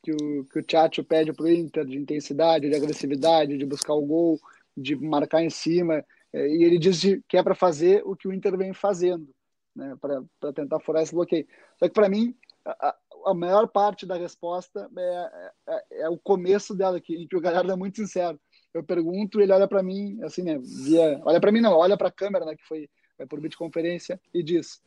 que 0.02 0.12
o, 0.12 0.44
que 0.44 0.58
o 0.60 0.62
Tchatcho 0.62 1.02
pede 1.02 1.32
para 1.32 1.46
o 1.46 1.48
Inter, 1.48 1.84
de 1.84 1.98
intensidade, 1.98 2.68
de 2.68 2.76
agressividade, 2.76 3.58
de 3.58 3.66
buscar 3.66 3.94
o 3.94 4.06
gol, 4.06 4.38
de 4.76 4.94
marcar 4.94 5.42
em 5.42 5.50
cima. 5.50 6.04
É, 6.32 6.46
e 6.48 6.64
ele 6.64 6.78
diz 6.78 7.00
que 7.28 7.36
é 7.36 7.42
para 7.42 7.54
fazer 7.54 8.02
o 8.04 8.14
que 8.14 8.28
o 8.28 8.32
Inter 8.32 8.56
vem 8.56 8.72
fazendo, 8.72 9.28
né, 9.74 9.96
para 10.00 10.52
tentar 10.52 10.80
furar 10.80 11.02
esse 11.02 11.14
bloqueio. 11.14 11.46
Só 11.78 11.86
que 11.86 11.94
para 11.94 12.08
mim, 12.08 12.34
a, 12.64 12.94
a, 13.26 13.34
maior 13.34 13.66
parte 13.68 14.04
da 14.04 14.16
resposta 14.16 14.90
é, 14.96 15.30
é, 15.66 15.84
é, 16.02 16.08
o 16.08 16.18
começo 16.18 16.74
dela, 16.74 17.00
que, 17.00 17.26
que 17.26 17.36
o 17.36 17.40
Galhardo 17.40 17.72
é 17.72 17.76
muito 17.76 17.96
sincero. 17.96 18.38
Eu 18.74 18.84
pergunto, 18.84 19.40
ele 19.40 19.52
olha 19.52 19.66
para 19.66 19.82
mim, 19.82 20.18
assim, 20.22 20.42
né, 20.42 20.58
via, 20.58 21.20
olha 21.24 21.40
para 21.40 21.50
mim 21.50 21.60
não, 21.60 21.72
olha 21.72 21.96
para 21.96 22.08
a 22.08 22.12
câmera, 22.12 22.44
né, 22.44 22.54
que 22.54 22.66
foi 22.66 22.88
é 23.18 23.26
por 23.26 23.40
videoconferência, 23.40 24.20
e 24.32 24.42
diz: 24.42 24.80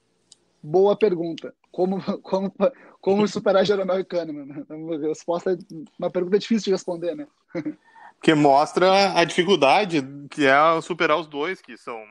Boa 0.63 0.95
pergunta. 0.95 1.53
Como, 1.71 1.97
como, 2.21 2.53
como 3.01 3.27
superar 3.27 3.65
Jeromel 3.65 3.99
e 3.99 4.05
Kahneman? 4.05 4.65
Resposta, 5.01 5.57
uma 5.99 6.09
pergunta 6.09 6.39
difícil 6.39 6.65
de 6.65 6.71
responder, 6.71 7.15
né? 7.15 7.27
que 8.21 8.35
mostra 8.35 9.17
a 9.19 9.23
dificuldade 9.23 10.01
que 10.29 10.45
é 10.45 10.81
superar 10.81 11.17
os 11.17 11.27
dois, 11.27 11.61
que 11.61 11.75
são 11.75 12.03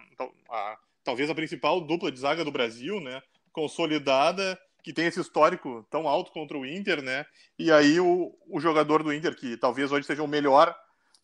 a, 0.50 0.76
talvez 1.04 1.30
a 1.30 1.34
principal 1.34 1.80
dupla 1.80 2.10
de 2.10 2.18
zaga 2.18 2.44
do 2.44 2.50
Brasil, 2.50 3.00
né? 3.00 3.22
Consolidada, 3.52 4.58
que 4.82 4.92
tem 4.92 5.06
esse 5.06 5.20
histórico 5.20 5.86
tão 5.90 6.08
alto 6.08 6.32
contra 6.32 6.58
o 6.58 6.66
Inter, 6.66 7.00
né? 7.00 7.24
E 7.58 7.70
aí 7.70 8.00
o, 8.00 8.36
o 8.48 8.60
jogador 8.60 9.02
do 9.02 9.12
Inter, 9.12 9.36
que 9.36 9.56
talvez 9.56 9.92
hoje 9.92 10.06
seja 10.06 10.22
o 10.22 10.28
melhor 10.28 10.74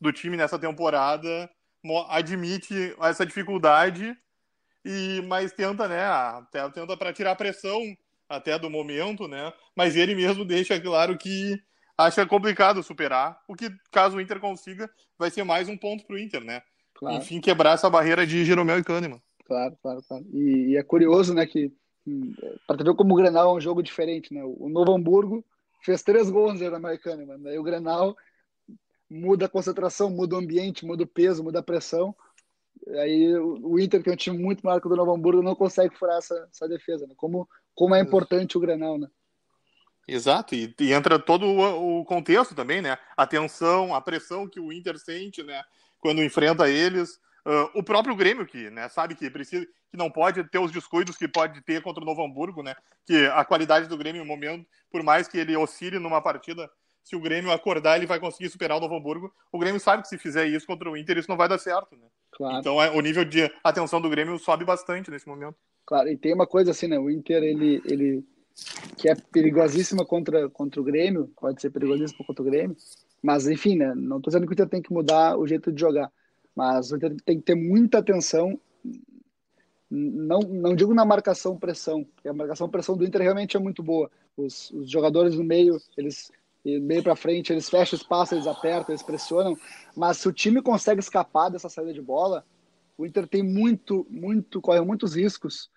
do 0.00 0.12
time 0.12 0.36
nessa 0.36 0.58
temporada, 0.58 1.50
admite 2.08 2.94
essa 3.00 3.26
dificuldade 3.26 4.16
e 4.84 5.20
mas 5.26 5.52
tenta, 5.52 5.88
né? 5.88 6.04
Até 6.04 6.68
tenta 6.70 6.96
para 6.96 7.12
tirar 7.12 7.32
a 7.32 7.36
pressão 7.36 7.80
até 8.28 8.56
do 8.56 8.70
momento, 8.70 9.26
né? 9.26 9.52
Mas 9.74 9.96
ele 9.96 10.14
mesmo 10.14 10.44
deixa 10.44 10.80
claro 10.80 11.18
que 11.18 11.60
acha 11.96 12.26
complicado 12.26 12.82
superar. 12.82 13.40
O 13.48 13.54
que, 13.54 13.70
caso 13.90 14.16
o 14.16 14.20
Inter 14.20 14.40
consiga, 14.40 14.90
vai 15.18 15.30
ser 15.30 15.44
mais 15.44 15.68
um 15.68 15.76
ponto 15.76 16.04
para 16.06 16.16
o 16.16 16.18
Inter, 16.18 16.44
né? 16.44 16.62
Claro. 16.94 17.16
Enfim, 17.16 17.40
quebrar 17.40 17.74
essa 17.74 17.90
barreira 17.90 18.26
de 18.26 18.44
Jeromel 18.44 18.78
e 18.78 18.84
Kahneman. 18.84 19.20
Claro, 19.44 19.76
claro, 19.82 20.02
claro. 20.08 20.24
E, 20.32 20.70
e 20.70 20.76
é 20.76 20.82
curioso, 20.82 21.34
né, 21.34 21.46
que 21.46 21.72
hum, 22.06 22.34
para 22.66 22.82
ver 22.82 22.94
como 22.94 23.14
o 23.14 23.16
Grenal 23.16 23.50
é 23.50 23.58
um 23.58 23.60
jogo 23.60 23.82
diferente, 23.82 24.34
né? 24.34 24.42
O 24.44 24.68
Novo 24.68 24.92
Hamburgo 24.92 25.44
fez 25.82 26.02
três 26.02 26.28
gols 26.28 26.54
no 26.54 26.58
Jeromel 26.58 26.94
e 26.94 26.98
Kahneman, 26.98 27.38
né? 27.38 27.54
E 27.54 27.58
o 27.58 27.62
Grenal 27.62 28.16
muda 29.08 29.46
a 29.46 29.48
concentração, 29.48 30.10
muda 30.10 30.34
o 30.34 30.38
ambiente, 30.38 30.84
muda 30.84 31.04
o 31.04 31.06
peso, 31.06 31.44
muda 31.44 31.60
a 31.60 31.62
pressão. 31.62 32.14
Aí 32.88 33.36
o 33.36 33.78
Inter, 33.78 34.02
que 34.02 34.10
é 34.10 34.12
um 34.12 34.16
time 34.16 34.36
muito 34.36 34.64
maior 34.64 34.80
que 34.80 34.86
o 34.86 34.90
do 34.90 34.96
Novo 34.96 35.14
Hamburgo, 35.14 35.42
não 35.42 35.54
consegue 35.54 35.96
furar 35.96 36.18
essa, 36.18 36.48
essa 36.50 36.68
defesa, 36.68 37.06
né? 37.06 37.14
Como, 37.16 37.48
como 37.74 37.94
é 37.94 38.00
importante 38.00 38.56
o 38.56 38.60
Grenal, 38.60 38.98
né? 38.98 39.08
Exato, 40.08 40.54
e, 40.54 40.72
e, 40.78 40.92
entra 40.92 41.18
todo 41.18 41.46
o, 41.46 42.00
o, 42.00 42.04
contexto 42.04 42.54
também, 42.54 42.80
né? 42.80 42.96
A 43.16 43.26
tensão, 43.26 43.94
a 43.94 44.00
pressão 44.00 44.48
que 44.48 44.60
o 44.60 44.72
Inter 44.72 44.98
sente, 44.98 45.42
né? 45.42 45.62
Quando 45.98 46.22
enfrenta 46.22 46.68
eles. 46.68 47.20
Uh, 47.44 47.78
o 47.78 47.82
próprio 47.82 48.14
Grêmio, 48.14 48.46
que 48.46 48.70
né, 48.70 48.88
sabe 48.88 49.14
que 49.14 49.30
precisa, 49.30 49.64
que 49.88 49.96
não 49.96 50.10
pode 50.10 50.42
ter 50.44 50.58
os 50.58 50.72
descuidos 50.72 51.16
que 51.16 51.28
pode 51.28 51.60
ter 51.62 51.80
contra 51.80 52.02
o 52.02 52.06
Novo 52.06 52.24
Hamburgo, 52.24 52.62
né? 52.62 52.74
Que 53.04 53.26
a 53.26 53.44
qualidade 53.44 53.88
do 53.88 53.96
Grêmio, 53.96 54.22
no 54.22 54.28
momento, 54.28 54.66
por 54.90 55.02
mais 55.02 55.28
que 55.28 55.38
ele 55.38 55.56
oscile 55.56 55.98
numa 55.98 56.20
partida, 56.20 56.70
se 57.02 57.14
o 57.14 57.20
Grêmio 57.20 57.52
acordar, 57.52 57.96
ele 57.96 58.06
vai 58.06 58.18
conseguir 58.18 58.48
superar 58.48 58.78
o 58.78 58.80
Novo 58.80 58.96
Hamburgo. 58.96 59.32
O 59.52 59.58
Grêmio 59.58 59.80
sabe 59.80 60.02
que 60.02 60.08
se 60.08 60.18
fizer 60.18 60.46
isso 60.46 60.66
contra 60.66 60.90
o 60.90 60.96
Inter, 60.96 61.18
isso 61.18 61.30
não 61.30 61.36
vai 61.36 61.48
dar 61.48 61.58
certo, 61.58 61.96
né? 61.96 62.06
Claro. 62.32 62.58
Então 62.58 62.82
é, 62.82 62.90
o 62.90 63.00
nível 63.00 63.24
de 63.24 63.50
atenção 63.62 64.00
do 64.00 64.10
Grêmio 64.10 64.38
sobe 64.38 64.64
bastante 64.64 65.10
nesse 65.10 65.28
momento. 65.28 65.56
Claro, 65.84 66.08
e 66.08 66.16
tem 66.16 66.34
uma 66.34 66.48
coisa 66.48 66.72
assim, 66.72 66.88
né? 66.88 66.98
O 66.98 67.08
Inter, 67.08 67.44
ele, 67.44 67.80
ele 67.84 68.24
que 68.96 69.08
é 69.08 69.14
perigosíssima 69.14 70.04
contra, 70.04 70.48
contra 70.48 70.80
o 70.80 70.84
Grêmio, 70.84 71.30
pode 71.38 71.60
ser 71.60 71.70
perigosíssima 71.70 72.24
contra 72.26 72.42
o 72.42 72.46
Grêmio, 72.46 72.76
mas 73.22 73.46
enfim, 73.46 73.76
né, 73.76 73.94
não 73.94 74.18
estou 74.18 74.30
dizendo 74.30 74.46
que 74.46 74.52
o 74.52 74.54
Inter 74.54 74.68
tem 74.68 74.82
que 74.82 74.92
mudar 74.92 75.36
o 75.36 75.46
jeito 75.46 75.70
de 75.70 75.80
jogar, 75.80 76.10
mas 76.54 76.90
o 76.90 76.96
Inter 76.96 77.16
tem 77.24 77.38
que 77.38 77.44
ter 77.44 77.54
muita 77.54 77.98
atenção, 77.98 78.58
não, 79.90 80.40
não 80.40 80.74
digo 80.74 80.94
na 80.94 81.04
marcação 81.04 81.56
pressão, 81.56 82.04
porque 82.04 82.28
a 82.28 82.32
marcação 82.32 82.68
pressão 82.68 82.96
do 82.96 83.04
Inter 83.04 83.22
realmente 83.22 83.56
é 83.56 83.60
muito 83.60 83.82
boa, 83.82 84.10
os, 84.36 84.70
os 84.70 84.90
jogadores 84.90 85.36
no 85.36 85.44
meio, 85.44 85.80
eles 85.96 86.30
meio 86.64 87.02
para 87.02 87.14
frente, 87.14 87.52
eles 87.52 87.70
fecham 87.70 87.96
espaço, 87.96 88.34
eles 88.34 88.46
apertam, 88.46 88.92
eles 88.92 89.02
pressionam, 89.02 89.56
mas 89.94 90.18
se 90.18 90.28
o 90.28 90.32
time 90.32 90.60
consegue 90.60 91.00
escapar 91.00 91.48
dessa 91.48 91.68
saída 91.68 91.92
de 91.92 92.02
bola, 92.02 92.44
o 92.98 93.06
Inter 93.06 93.28
tem 93.28 93.42
muito, 93.42 94.04
muito, 94.10 94.60
corre 94.60 94.80
muitos 94.80 95.14
riscos 95.14 95.70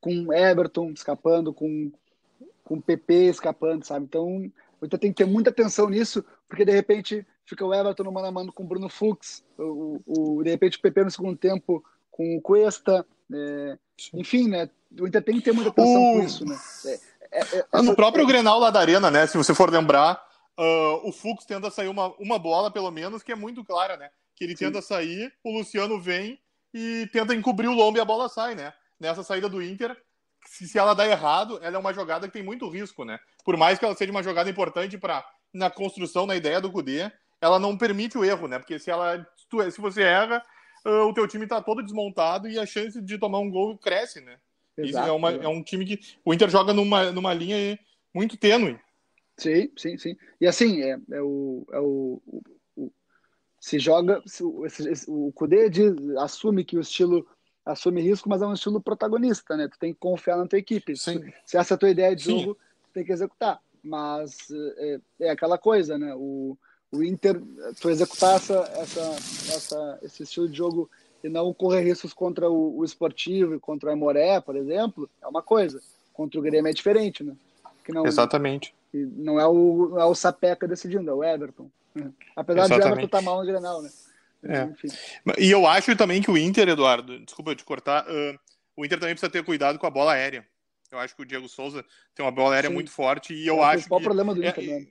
com 0.00 0.32
Everton 0.32 0.90
escapando, 0.90 1.52
com 1.52 1.90
com 2.68 2.76
o 2.76 2.82
PP 2.82 3.14
escapando, 3.30 3.82
sabe? 3.82 4.04
Então, 4.04 4.50
o 4.78 4.84
Inter 4.84 4.98
tem 4.98 5.10
que 5.10 5.24
ter 5.24 5.24
muita 5.24 5.48
atenção 5.48 5.88
nisso, 5.88 6.22
porque 6.46 6.66
de 6.66 6.72
repente 6.72 7.26
fica 7.46 7.64
o 7.64 7.72
Everton 7.72 8.04
no 8.04 8.12
mano 8.12 8.26
a 8.26 8.30
mano 8.30 8.52
com 8.52 8.62
o 8.62 8.66
Bruno 8.66 8.90
Fux, 8.90 9.42
o, 9.58 10.02
o, 10.06 10.42
de 10.44 10.50
repente 10.50 10.76
o 10.76 10.82
PP 10.82 11.04
no 11.04 11.10
segundo 11.10 11.36
tempo 11.36 11.82
com 12.10 12.36
o 12.36 12.42
Cuesta, 12.42 13.06
é, 13.32 13.78
enfim, 14.12 14.48
né? 14.48 14.68
O 15.00 15.06
Inter 15.06 15.24
tem 15.24 15.36
que 15.36 15.42
ter 15.42 15.52
muita 15.52 15.70
atenção 15.70 16.12
o... 16.12 16.18
com 16.18 16.22
isso, 16.22 16.44
né? 16.44 16.58
É, 17.32 17.40
é, 17.58 17.64
é 17.72 17.82
no 17.82 17.96
próprio 17.96 18.26
Grenal 18.26 18.58
lá 18.58 18.70
da 18.70 18.80
Arena, 18.80 19.10
né? 19.10 19.26
Se 19.26 19.38
você 19.38 19.54
for 19.54 19.70
lembrar, 19.70 20.22
uh, 20.58 21.08
o 21.08 21.12
Fux 21.12 21.46
tenta 21.46 21.70
sair 21.70 21.88
uma, 21.88 22.14
uma 22.18 22.38
bola, 22.38 22.70
pelo 22.70 22.90
menos, 22.90 23.22
que 23.22 23.32
é 23.32 23.36
muito 23.36 23.64
clara, 23.64 23.96
né? 23.96 24.10
Que 24.36 24.44
ele 24.44 24.56
Sim. 24.56 24.66
tenta 24.66 24.82
sair, 24.82 25.32
o 25.42 25.56
Luciano 25.56 25.98
vem 25.98 26.38
e 26.74 27.08
tenta 27.12 27.34
encobrir 27.34 27.68
o 27.68 27.74
lombo 27.74 27.96
e 27.96 28.00
a 28.00 28.04
bola 28.04 28.28
sai, 28.28 28.54
né? 28.54 28.74
Nessa 29.00 29.22
saída 29.22 29.48
do 29.48 29.62
Inter, 29.62 29.96
se, 30.48 30.66
se 30.66 30.78
ela 30.78 30.94
dá 30.94 31.06
errado, 31.06 31.58
ela 31.62 31.76
é 31.76 31.78
uma 31.78 31.92
jogada 31.92 32.26
que 32.26 32.32
tem 32.32 32.42
muito 32.42 32.68
risco, 32.68 33.04
né? 33.04 33.20
Por 33.44 33.56
mais 33.56 33.78
que 33.78 33.84
ela 33.84 33.94
seja 33.94 34.10
uma 34.10 34.22
jogada 34.22 34.48
importante 34.48 34.96
para 34.96 35.24
na 35.52 35.70
construção, 35.70 36.26
na 36.26 36.36
ideia 36.36 36.60
do 36.60 36.70
Cudê, 36.70 37.10
ela 37.40 37.58
não 37.58 37.76
permite 37.76 38.18
o 38.18 38.24
erro, 38.24 38.48
né? 38.48 38.58
Porque 38.58 38.78
se 38.78 38.90
ela 38.90 39.26
se 39.70 39.80
você 39.80 40.02
erra, 40.02 40.42
uh, 40.86 41.08
o 41.08 41.14
teu 41.14 41.26
time 41.26 41.44
está 41.44 41.60
todo 41.62 41.82
desmontado 41.82 42.48
e 42.48 42.58
a 42.58 42.66
chance 42.66 43.00
de 43.00 43.18
tomar 43.18 43.38
um 43.38 43.50
gol 43.50 43.78
cresce, 43.78 44.20
né? 44.20 44.38
Exato, 44.76 45.04
Isso 45.04 45.10
é, 45.10 45.12
uma, 45.12 45.32
é 45.32 45.48
um 45.48 45.62
time 45.62 45.84
que 45.84 46.00
o 46.24 46.32
Inter 46.32 46.48
joga 46.48 46.72
numa, 46.72 47.10
numa 47.10 47.34
linha 47.34 47.78
muito 48.14 48.36
tênue. 48.36 48.78
Sim, 49.36 49.70
sim, 49.76 49.98
sim. 49.98 50.16
E 50.40 50.46
assim, 50.46 50.82
é, 50.82 50.98
é 51.12 51.22
o, 51.22 51.66
é 51.72 51.80
o, 51.80 52.20
o, 52.26 52.42
o 52.76 52.92
se 53.60 53.78
joga, 53.78 54.22
se, 54.26 54.42
o, 54.42 55.32
Cudê 55.32 55.68
diz, 55.68 55.94
assume 56.18 56.64
que 56.64 56.76
o 56.76 56.80
estilo 56.80 57.26
assume 57.68 58.00
risco, 58.00 58.28
mas 58.28 58.40
é 58.40 58.46
um 58.46 58.54
estilo 58.54 58.80
protagonista, 58.80 59.56
né? 59.56 59.68
Tu 59.68 59.78
tem 59.78 59.92
que 59.92 60.00
confiar 60.00 60.38
na 60.38 60.46
tua 60.46 60.58
equipe. 60.58 60.96
Sim. 60.96 61.22
Se 61.44 61.56
essa 61.56 61.74
é 61.74 61.76
a 61.76 61.78
tua 61.78 61.90
ideia 61.90 62.16
de 62.16 62.24
Sim. 62.24 62.40
jogo, 62.40 62.54
tu 62.54 62.90
tem 62.94 63.04
que 63.04 63.12
executar. 63.12 63.60
Mas 63.84 64.48
é, 64.50 65.00
é, 65.20 65.30
aquela 65.30 65.58
coisa, 65.58 65.98
né? 65.98 66.14
O, 66.16 66.56
o 66.90 67.02
Inter, 67.02 67.40
tu 67.80 67.90
executar 67.90 68.36
essa, 68.36 68.58
essa, 68.76 69.00
essa, 69.54 69.98
esse 70.02 70.22
estilo 70.22 70.48
de 70.48 70.56
jogo 70.56 70.90
e 71.22 71.28
não 71.28 71.52
correr 71.52 71.82
riscos 71.82 72.14
contra 72.14 72.50
o, 72.50 72.78
o 72.78 72.84
esportivo 72.84 73.54
e 73.54 73.60
contra 73.60 73.90
o 73.90 73.92
Emoré, 73.92 74.40
por 74.40 74.56
exemplo, 74.56 75.08
é 75.22 75.28
uma 75.28 75.42
coisa. 75.42 75.80
Contra 76.14 76.40
o 76.40 76.42
Grêmio 76.42 76.70
é 76.70 76.72
diferente, 76.72 77.22
né? 77.22 77.36
Que 77.84 77.92
não, 77.92 78.06
Exatamente. 78.06 78.74
Não 78.92 79.38
é 79.38 79.46
o, 79.46 79.90
não 79.90 80.00
é 80.00 80.04
o 80.06 80.14
Sapeca 80.14 80.66
decidindo, 80.66 81.10
é 81.10 81.14
o 81.14 81.22
Everton. 81.22 81.70
Apesar 82.34 82.64
Exatamente. 82.64 82.68
de 82.68 82.88
o 82.88 82.92
Everton 82.92 83.06
estar 83.06 83.18
tá 83.18 83.24
mal 83.24 83.40
no 83.40 83.46
Grenal, 83.46 83.82
né? 83.82 83.90
É. 84.42 84.68
E 85.38 85.50
eu 85.50 85.66
acho 85.66 85.94
também 85.96 86.22
que 86.22 86.30
o 86.30 86.38
Inter, 86.38 86.68
Eduardo, 86.68 87.18
desculpa 87.20 87.54
te 87.54 87.64
cortar, 87.64 88.04
uh, 88.06 88.38
o 88.76 88.84
Inter 88.84 89.00
também 89.00 89.14
precisa 89.14 89.30
ter 89.30 89.44
cuidado 89.44 89.78
com 89.78 89.86
a 89.86 89.90
bola 89.90 90.12
aérea. 90.12 90.46
Eu 90.90 90.98
acho 90.98 91.14
que 91.14 91.22
o 91.22 91.26
Diego 91.26 91.48
Souza 91.48 91.84
tem 92.14 92.24
uma 92.24 92.32
bola 92.32 92.54
aérea 92.54 92.68
Sim. 92.68 92.74
muito 92.74 92.90
forte 92.90 93.34
e 93.34 93.46
eu 93.46 93.58
é 93.58 93.74
acho 93.74 93.88
qual 93.88 94.00
que... 94.00 94.06
o 94.06 94.08
problema 94.08 94.34
do 94.34 94.44
Inter 94.44 94.70
é, 94.70 94.86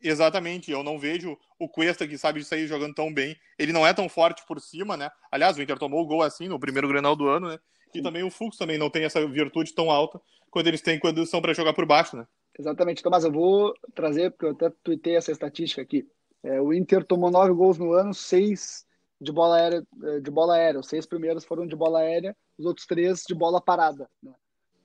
Exatamente, 0.00 0.70
eu 0.70 0.82
não 0.82 0.98
vejo 0.98 1.36
o 1.58 1.68
Cuesta 1.68 2.06
que 2.06 2.18
sabe 2.18 2.44
sair 2.44 2.66
jogando 2.66 2.94
tão 2.94 3.12
bem. 3.12 3.36
Ele 3.58 3.72
não 3.72 3.86
é 3.86 3.94
tão 3.94 4.08
forte 4.08 4.44
por 4.46 4.60
cima, 4.60 4.96
né? 4.96 5.10
Aliás, 5.30 5.56
o 5.56 5.62
Inter 5.62 5.78
tomou 5.78 6.02
o 6.02 6.06
gol 6.06 6.22
assim 6.22 6.46
no 6.46 6.60
primeiro 6.60 6.88
Grenal 6.88 7.16
do 7.16 7.26
ano, 7.26 7.48
né? 7.48 7.58
E 7.94 7.98
Sim. 7.98 8.02
também 8.02 8.22
o 8.22 8.30
Fux 8.30 8.56
também 8.56 8.76
não 8.76 8.90
tem 8.90 9.04
essa 9.04 9.26
virtude 9.26 9.74
tão 9.74 9.90
alta 9.90 10.20
quando 10.50 10.66
eles 10.66 10.82
têm 10.82 10.98
quando 10.98 11.24
são 11.24 11.40
para 11.40 11.54
jogar 11.54 11.72
por 11.72 11.86
baixo, 11.86 12.16
né? 12.16 12.26
Exatamente, 12.58 13.02
Tomás, 13.02 13.24
eu 13.24 13.32
vou 13.32 13.74
trazer, 13.94 14.30
porque 14.30 14.46
eu 14.46 14.50
até 14.50 14.70
tuitei 14.82 15.16
essa 15.16 15.32
estatística 15.32 15.82
aqui. 15.82 16.06
É, 16.44 16.60
o 16.60 16.72
Inter 16.74 17.02
tomou 17.04 17.30
nove 17.30 17.52
gols 17.54 17.78
no 17.78 17.94
ano, 17.94 18.12
seis 18.12 18.84
de 19.18 19.32
bola 19.32 19.56
aérea, 19.56 19.86
é, 20.02 20.20
de 20.20 20.30
bola 20.30 20.54
aérea. 20.54 20.78
Os 20.78 20.88
seis 20.88 21.06
primeiros 21.06 21.44
foram 21.44 21.66
de 21.66 21.74
bola 21.74 22.00
aérea, 22.00 22.36
os 22.58 22.66
outros 22.66 22.86
três 22.86 23.24
de 23.26 23.34
bola 23.34 23.62
parada. 23.62 24.08
Né? 24.22 24.32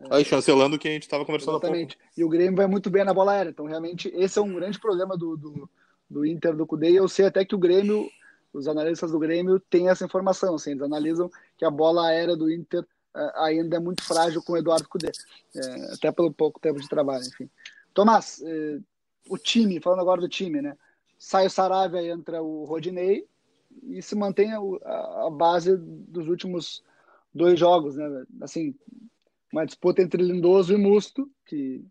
Aí, 0.10 0.24
chancelando 0.24 0.78
o 0.78 0.80
que 0.80 0.88
a 0.88 0.92
gente 0.92 1.04
estava 1.04 1.26
conversando 1.26 1.58
Exatamente. 1.58 1.98
E 2.16 2.24
o 2.24 2.30
Grêmio 2.30 2.56
vai 2.56 2.68
muito 2.68 2.90
bem 2.90 3.04
na 3.04 3.14
bola 3.14 3.34
aérea. 3.34 3.50
Então, 3.50 3.66
realmente, 3.66 4.10
esse 4.16 4.40
é 4.40 4.42
um 4.42 4.54
grande 4.54 4.80
problema 4.80 5.18
do, 5.18 5.36
do, 5.36 5.70
do 6.10 6.26
Inter, 6.26 6.56
do 6.56 6.66
Cudê. 6.66 6.92
E 6.92 6.96
eu 6.96 7.10
sei 7.10 7.26
até 7.26 7.44
que 7.44 7.54
o 7.54 7.60
Grêmio, 7.60 8.10
os 8.54 8.66
analistas 8.70 9.12
do 9.12 9.20
Grêmio, 9.20 9.60
têm 9.60 9.90
essa 9.90 10.06
informação. 10.06 10.56
Assim, 10.56 10.72
eles 10.72 10.84
analisam 10.84 11.30
que 11.58 11.66
a 11.66 11.70
bola 11.70 12.08
aérea 12.08 12.38
do 12.38 12.50
Inter 12.50 12.82
uh, 12.82 13.44
ainda 13.44 13.76
é 13.76 13.80
muito 13.80 14.02
frágil 14.02 14.42
com 14.42 14.54
o 14.54 14.58
Eduardo 14.58 14.88
Cudê. 14.88 15.12
É, 15.54 15.94
até 15.94 16.10
pelo 16.14 16.32
pouco 16.32 16.62
tempo 16.62 16.80
de 16.80 16.88
trabalho, 16.88 17.26
enfim. 17.26 17.50
Tomás, 17.94 18.40
uh, 18.40 18.82
o 19.28 19.38
time, 19.38 19.82
falando 19.82 20.00
agora 20.00 20.22
do 20.22 20.30
time, 20.30 20.62
né? 20.62 20.78
Sai 21.20 21.46
o 21.48 21.50
Saravia, 21.50 22.02
entra 22.02 22.42
o 22.42 22.64
Rodinei 22.64 23.28
e 23.84 24.02
se 24.02 24.16
mantém 24.16 24.52
a, 24.52 25.28
a 25.28 25.30
base 25.30 25.76
dos 25.78 26.28
últimos 26.28 26.82
dois 27.34 27.60
jogos, 27.60 27.98
né? 27.98 28.26
Assim, 28.42 28.74
uma 29.52 29.66
disputa 29.66 30.02
entre 30.02 30.24
Lindoso 30.24 30.74
e 30.74 30.78
Musto, 30.78 31.30
que 31.46 31.84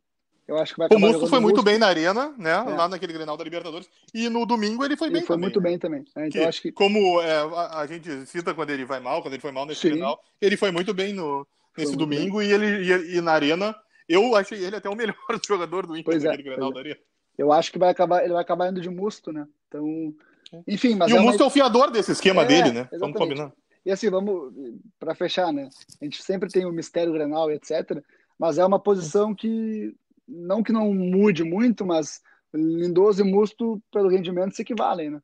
eu 0.49 0.57
acho 0.57 0.73
que 0.73 0.79
vai 0.79 0.88
O 0.91 0.99
Musto 0.99 1.27
foi 1.27 1.41
muito 1.41 1.57
Musto. 1.57 1.64
bem 1.67 1.79
na 1.79 1.88
arena, 1.88 2.35
né? 2.38 2.53
É. 2.53 2.75
Lá 2.75 2.88
naquele 2.88 3.12
Grenal 3.12 3.37
da 3.37 3.45
Libertadores. 3.45 3.88
E 4.14 4.31
no 4.31 4.47
domingo 4.47 4.83
ele 4.83 4.97
foi 4.97 5.09
bem 5.09 5.19
ele 5.19 5.27
foi 5.27 5.37
também, 5.37 5.51
muito 5.51 5.61
né? 5.61 5.69
bem 5.69 5.79
também. 5.79 6.05
É, 6.17 6.29
então 6.29 6.49
acho 6.49 6.62
que... 6.62 6.73
Como 6.73 7.21
é, 7.21 7.37
a, 7.37 7.81
a, 7.81 7.87
gente 7.87 8.25
cita 8.25 8.55
quando 8.55 8.71
ele 8.71 8.87
vai 8.87 8.99
mal, 8.99 9.21
quando 9.21 9.35
ele 9.35 9.43
foi 9.43 9.53
mal 9.53 9.67
nesse 9.67 9.83
Sim. 9.83 9.91
Grenal, 9.91 10.19
ele 10.41 10.57
foi 10.57 10.71
muito 10.71 10.95
bem 10.95 11.12
no, 11.12 11.47
nesse 11.77 11.95
domingo 11.95 12.41
e 12.41 12.51
ele 12.51 12.67
e, 12.67 13.17
e, 13.17 13.21
na 13.21 13.33
arena. 13.33 13.77
Eu 14.09 14.35
achei 14.35 14.64
ele 14.64 14.77
até 14.77 14.88
o 14.88 14.95
melhor 14.95 15.17
jogador 15.47 15.87
do 15.87 15.95
Inter 15.95 16.05
pois 16.05 16.25
é, 16.25 16.29
naquele 16.29 16.49
Grenal 16.49 16.71
é. 16.71 16.73
da 16.73 16.81
arena. 16.81 17.01
Eu 17.38 17.53
acho 17.53 17.70
que 17.70 17.79
vai 17.79 17.90
acabar, 17.90 18.24
ele 18.24 18.33
vai 18.33 18.42
acabar 18.42 18.68
indo 18.68 18.81
de 18.81 18.90
Musto, 18.90 19.33
né? 19.33 19.46
Então, 19.68 20.12
é. 20.53 20.61
enfim, 20.66 20.96
mas 20.96 21.11
E 21.11 21.14
o 21.14 21.22
Musto 21.22 21.42
é 21.42 21.46
o 21.46 21.51
fiador 21.51 21.90
desse 21.90 22.12
esquema 22.12 22.44
dele, 22.44 22.72
né? 22.72 22.81
Exatamente. 22.81 22.98
Vamos 22.98 23.18
combinar. 23.18 23.53
E 23.87 23.90
assim, 23.90 24.11
vamos 24.11 24.53
para 24.98 25.14
fechar, 25.14 25.53
né? 25.53 25.70
A 26.01 26.05
gente 26.05 26.22
sempre 26.22 26.51
tem 26.51 26.66
o 26.66 26.72
mistério 26.72 27.12
Grenal, 27.12 27.51
etc. 27.51 28.03
Mas 28.38 28.59
é 28.59 28.66
uma 28.66 28.79
posição 28.79 29.35
que, 29.35 29.94
não 30.27 30.62
que 30.62 30.72
não 30.72 30.92
mude 30.92 31.44
muito, 31.44 31.87
mas 31.87 32.20
Lindoso 32.53 33.22
e 33.22 33.24
Musto, 33.24 33.81
pelo 33.92 34.09
rendimento, 34.09 34.55
se 34.55 34.62
equivalem, 34.62 35.11
né? 35.11 35.22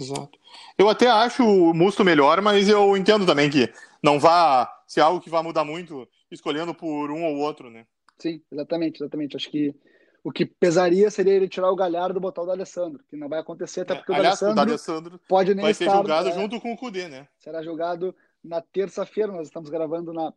Exato. 0.00 0.38
Eu 0.76 0.88
até 0.88 1.08
acho 1.08 1.44
o 1.44 1.72
Musto 1.72 2.04
melhor, 2.04 2.40
mas 2.40 2.68
eu 2.68 2.96
entendo 2.96 3.26
também 3.26 3.48
que 3.50 3.72
não 4.02 4.18
vá 4.18 4.68
ser 4.86 5.00
algo 5.00 5.20
que 5.20 5.30
vá 5.30 5.42
mudar 5.42 5.64
muito 5.64 6.08
escolhendo 6.30 6.74
por 6.74 7.10
um 7.10 7.24
ou 7.24 7.36
outro, 7.36 7.70
né? 7.70 7.86
Sim, 8.18 8.40
exatamente, 8.50 9.00
exatamente. 9.00 9.36
Acho 9.36 9.50
que 9.50 9.74
o 10.24 10.32
que 10.32 10.46
pesaria 10.46 11.10
seria 11.10 11.34
ele 11.34 11.46
tirar 11.46 11.70
o 11.70 11.76
Galhardo 11.76 12.18
e 12.18 12.20
botar 12.20 12.40
o 12.40 12.46
D'Alessandro, 12.46 13.04
que 13.10 13.14
não 13.14 13.28
vai 13.28 13.40
acontecer, 13.40 13.82
até 13.82 13.92
é, 13.92 13.96
porque 13.96 14.12
é, 14.12 14.18
o 14.18 14.54
D'Alessandro 14.54 15.20
pode 15.28 15.54
nem 15.54 15.62
vai 15.62 15.72
estar, 15.72 15.84
ser 15.84 15.96
julgado 15.96 16.28
é, 16.30 16.32
junto 16.32 16.58
com 16.62 16.72
o 16.72 16.76
Cudê, 16.78 17.08
né? 17.08 17.28
Será 17.38 17.62
julgado 17.62 18.16
na 18.42 18.62
terça-feira, 18.62 19.30
nós 19.30 19.48
estamos 19.48 19.68
gravando 19.68 20.14
na, 20.14 20.32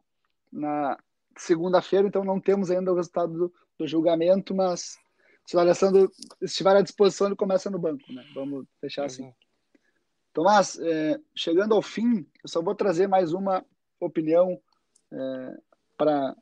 na 0.52 0.98
segunda-feira, 1.38 2.06
então 2.06 2.26
não 2.26 2.38
temos 2.38 2.70
ainda 2.70 2.92
o 2.92 2.96
resultado 2.96 3.32
do, 3.32 3.54
do 3.80 3.88
julgamento, 3.88 4.54
mas 4.54 4.98
se 5.46 5.56
o 5.56 5.60
Alessandro 5.60 6.12
estiver 6.42 6.76
à 6.76 6.82
disposição, 6.82 7.28
ele 7.28 7.38
começa 7.38 7.70
no 7.70 7.80
banco, 7.80 8.12
né? 8.12 8.26
Vamos 8.36 8.66
fechar 8.82 9.06
assim. 9.06 9.34
Tomás, 10.34 10.78
é, 10.80 11.18
chegando 11.34 11.74
ao 11.74 11.82
fim, 11.82 12.28
eu 12.44 12.50
só 12.50 12.62
vou 12.62 12.76
trazer 12.76 13.08
mais 13.08 13.32
uma 13.32 13.66
opinião 14.02 14.60
é, 15.14 15.58
para 15.98 16.36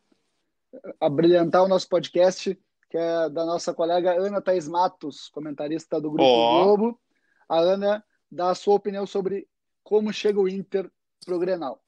abrilhantar 0.99 1.63
o 1.63 1.67
nosso 1.67 1.87
podcast, 1.87 2.59
que 2.95 2.99
é 2.99 3.29
da 3.29 3.45
nossa 3.45 3.73
colega 3.73 4.13
Ana 4.13 4.41
Thaís 4.41 4.69
Matos, 4.69 5.27
comentarista 5.27 5.99
do 5.99 6.09
Grupo 6.09 6.23
oh. 6.23 6.63
Globo. 6.63 7.01
A 7.49 7.57
Ana 7.57 8.01
dá 8.31 8.51
a 8.51 8.55
sua 8.55 8.75
opinião 8.75 9.05
sobre 9.05 9.49
como 9.83 10.13
chega 10.13 10.39
o 10.39 10.47
Inter 10.47 10.89
pro 11.25 11.37
Grenal. 11.37 11.83